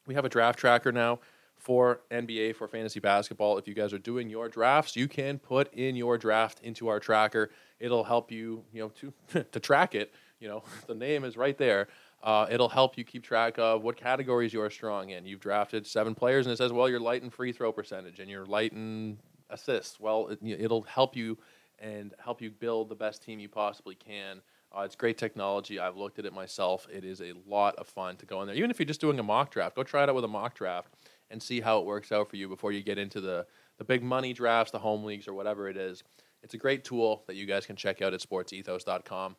We 0.06 0.16
have 0.16 0.26
a 0.26 0.30
draft 0.30 0.60
tracker 0.60 0.92
now 0.92 1.22
for 1.56 2.02
NBA 2.12 2.58
for 2.58 2.68
fantasy 2.68 3.00
basketball. 3.00 3.58
If 3.58 3.70
you 3.70 3.74
guys 3.74 3.94
are 3.94 3.98
doing 3.98 4.30
your 4.30 4.50
drafts, 4.50 4.98
you 4.98 5.08
can 5.08 5.40
put 5.40 5.74
in 5.74 5.96
your 5.96 6.18
draft 6.18 6.60
into 6.62 6.90
our 6.90 7.00
tracker. 7.00 7.52
It'll 7.80 8.04
help 8.04 8.34
you, 8.34 8.66
you 8.74 8.82
know, 8.82 8.90
to 9.00 9.44
to 9.50 9.60
track 9.62 9.96
it. 9.96 10.14
You 10.42 10.50
know, 10.50 10.64
the 10.88 10.94
name 10.94 11.24
is 11.24 11.38
right 11.38 11.58
there. 11.58 11.88
Uh, 12.22 12.48
it'll 12.52 12.68
help 12.68 12.98
you 12.98 13.06
keep 13.06 13.24
track 13.24 13.58
of 13.58 13.82
what 13.82 13.96
categories 13.96 14.52
you 14.52 14.62
are 14.62 14.70
strong 14.70 15.12
in. 15.12 15.26
You've 15.26 15.40
drafted 15.40 15.88
seven 15.88 16.16
players, 16.16 16.48
and 16.48 16.52
it 16.52 16.58
says, 16.58 16.74
well, 16.74 16.90
you're 16.90 17.00
light 17.00 17.24
in 17.24 17.30
free 17.30 17.54
throw 17.54 17.72
percentage 17.72 18.20
and 18.20 18.30
you're 18.30 18.46
light 18.46 18.74
in 18.74 19.20
assists. 19.50 20.02
Well, 20.02 20.28
it, 20.28 20.40
it'll 20.44 20.82
help 20.82 21.16
you 21.16 21.38
and 21.80 22.14
help 22.20 22.42
you 22.42 22.52
build 22.52 22.90
the 22.90 22.96
best 22.96 23.24
team 23.24 23.40
you 23.40 23.48
possibly 23.48 23.96
can 23.96 24.42
uh, 24.78 24.84
it's 24.84 24.96
great 24.96 25.18
technology. 25.18 25.80
I've 25.80 25.98
looked 25.98 26.20
at 26.20 26.26
it 26.26 26.34
myself. 26.34 26.88
It 26.92 27.04
is 27.04 27.22
a 27.22 27.34
lot 27.48 27.76
of 27.78 27.88
fun 27.88 28.16
to 28.18 28.26
go 28.26 28.42
in 28.42 28.48
there. 28.48 28.56
Even 28.56 28.70
if 28.70 28.80
you're 28.80 28.86
just 28.86 29.02
doing 29.02 29.18
a 29.20 29.24
mock 29.24 29.50
draft, 29.52 29.76
go 29.76 29.84
try 29.84 30.04
it 30.04 30.10
out 30.10 30.16
with 30.16 30.24
a 30.24 30.30
mock 30.30 30.54
draft 30.54 30.94
and 31.32 31.42
see 31.42 31.62
how 31.62 31.80
it 31.80 31.86
works 31.86 32.12
out 32.12 32.30
for 32.30 32.36
you 32.36 32.48
before 32.48 32.72
you 32.72 32.84
get 32.84 32.98
into 32.98 33.20
the, 33.20 33.46
the 33.78 33.84
big 33.84 34.04
money 34.04 34.34
drafts, 34.34 34.72
the 34.72 34.80
home 34.80 35.04
leagues, 35.04 35.28
or 35.28 35.34
whatever 35.34 35.68
it 35.68 35.78
is. 35.78 36.04
It's 36.44 36.54
a 36.54 36.58
great 36.58 36.84
tool 36.84 37.24
that 37.28 37.36
you 37.36 37.46
guys 37.46 37.66
can 37.66 37.76
check 37.76 38.02
out 38.02 38.14
at 38.14 38.22
sportsethos.com. 38.22 39.36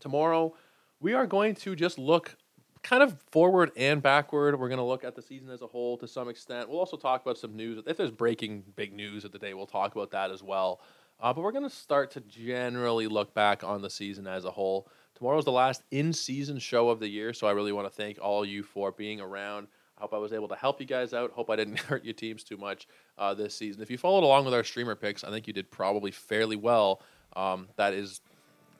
Tomorrow, 0.00 0.54
we 1.00 1.14
are 1.14 1.26
going 1.26 1.54
to 1.56 1.76
just 1.76 1.98
look 1.98 2.36
kind 2.82 3.02
of 3.02 3.16
forward 3.30 3.70
and 3.76 4.02
backward. 4.02 4.58
We're 4.58 4.68
going 4.68 4.78
to 4.78 4.84
look 4.84 5.04
at 5.04 5.14
the 5.14 5.22
season 5.22 5.50
as 5.50 5.62
a 5.62 5.66
whole 5.66 5.96
to 5.98 6.08
some 6.08 6.28
extent. 6.28 6.68
We'll 6.68 6.80
also 6.80 6.96
talk 6.96 7.22
about 7.22 7.38
some 7.38 7.56
news. 7.56 7.82
If 7.86 7.96
there's 7.96 8.10
breaking 8.10 8.64
big 8.74 8.92
news 8.92 9.24
of 9.24 9.32
the 9.32 9.38
day, 9.38 9.54
we'll 9.54 9.66
talk 9.66 9.94
about 9.94 10.10
that 10.10 10.30
as 10.30 10.42
well. 10.42 10.80
Uh, 11.24 11.32
but 11.32 11.40
we're 11.40 11.52
going 11.52 11.64
to 11.64 11.74
start 11.74 12.10
to 12.10 12.20
generally 12.20 13.06
look 13.06 13.32
back 13.32 13.64
on 13.64 13.80
the 13.80 13.88
season 13.88 14.26
as 14.26 14.44
a 14.44 14.50
whole. 14.50 14.86
Tomorrow's 15.14 15.46
the 15.46 15.52
last 15.52 15.82
in 15.90 16.12
season 16.12 16.58
show 16.58 16.90
of 16.90 17.00
the 17.00 17.08
year, 17.08 17.32
so 17.32 17.46
I 17.46 17.52
really 17.52 17.72
want 17.72 17.86
to 17.86 17.90
thank 17.90 18.18
all 18.20 18.44
you 18.44 18.62
for 18.62 18.92
being 18.92 19.22
around. 19.22 19.68
I 19.96 20.02
hope 20.02 20.12
I 20.12 20.18
was 20.18 20.34
able 20.34 20.48
to 20.48 20.54
help 20.54 20.82
you 20.82 20.86
guys 20.86 21.14
out. 21.14 21.30
Hope 21.30 21.48
I 21.48 21.56
didn't 21.56 21.78
hurt 21.80 22.04
your 22.04 22.12
teams 22.12 22.44
too 22.44 22.58
much 22.58 22.86
uh, 23.16 23.32
this 23.32 23.54
season. 23.54 23.80
If 23.80 23.90
you 23.90 23.96
followed 23.96 24.22
along 24.22 24.44
with 24.44 24.52
our 24.52 24.62
streamer 24.62 24.94
picks, 24.94 25.24
I 25.24 25.30
think 25.30 25.46
you 25.46 25.54
did 25.54 25.70
probably 25.70 26.10
fairly 26.10 26.56
well. 26.56 27.00
Um, 27.34 27.68
that 27.76 27.94
is 27.94 28.20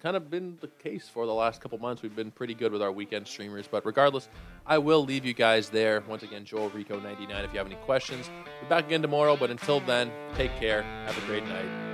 kind 0.02 0.14
of 0.14 0.30
been 0.30 0.58
the 0.60 0.68
case 0.68 1.08
for 1.08 1.24
the 1.24 1.32
last 1.32 1.62
couple 1.62 1.78
months. 1.78 2.02
We've 2.02 2.14
been 2.14 2.30
pretty 2.30 2.52
good 2.52 2.72
with 2.72 2.82
our 2.82 2.92
weekend 2.92 3.26
streamers, 3.26 3.66
but 3.66 3.86
regardless, 3.86 4.28
I 4.66 4.76
will 4.76 5.02
leave 5.02 5.24
you 5.24 5.32
guys 5.32 5.70
there. 5.70 6.02
Once 6.06 6.22
again, 6.22 6.44
Joe 6.44 6.68
Orrico 6.68 7.02
99 7.02 7.42
if 7.42 7.54
you 7.54 7.58
have 7.58 7.66
any 7.66 7.76
questions. 7.76 8.28
Be 8.60 8.66
back 8.68 8.84
again 8.84 9.00
tomorrow, 9.00 9.34
but 9.34 9.50
until 9.50 9.80
then, 9.80 10.10
take 10.34 10.54
care. 10.56 10.82
Have 11.06 11.16
a 11.16 11.26
great 11.26 11.46
night. 11.46 11.93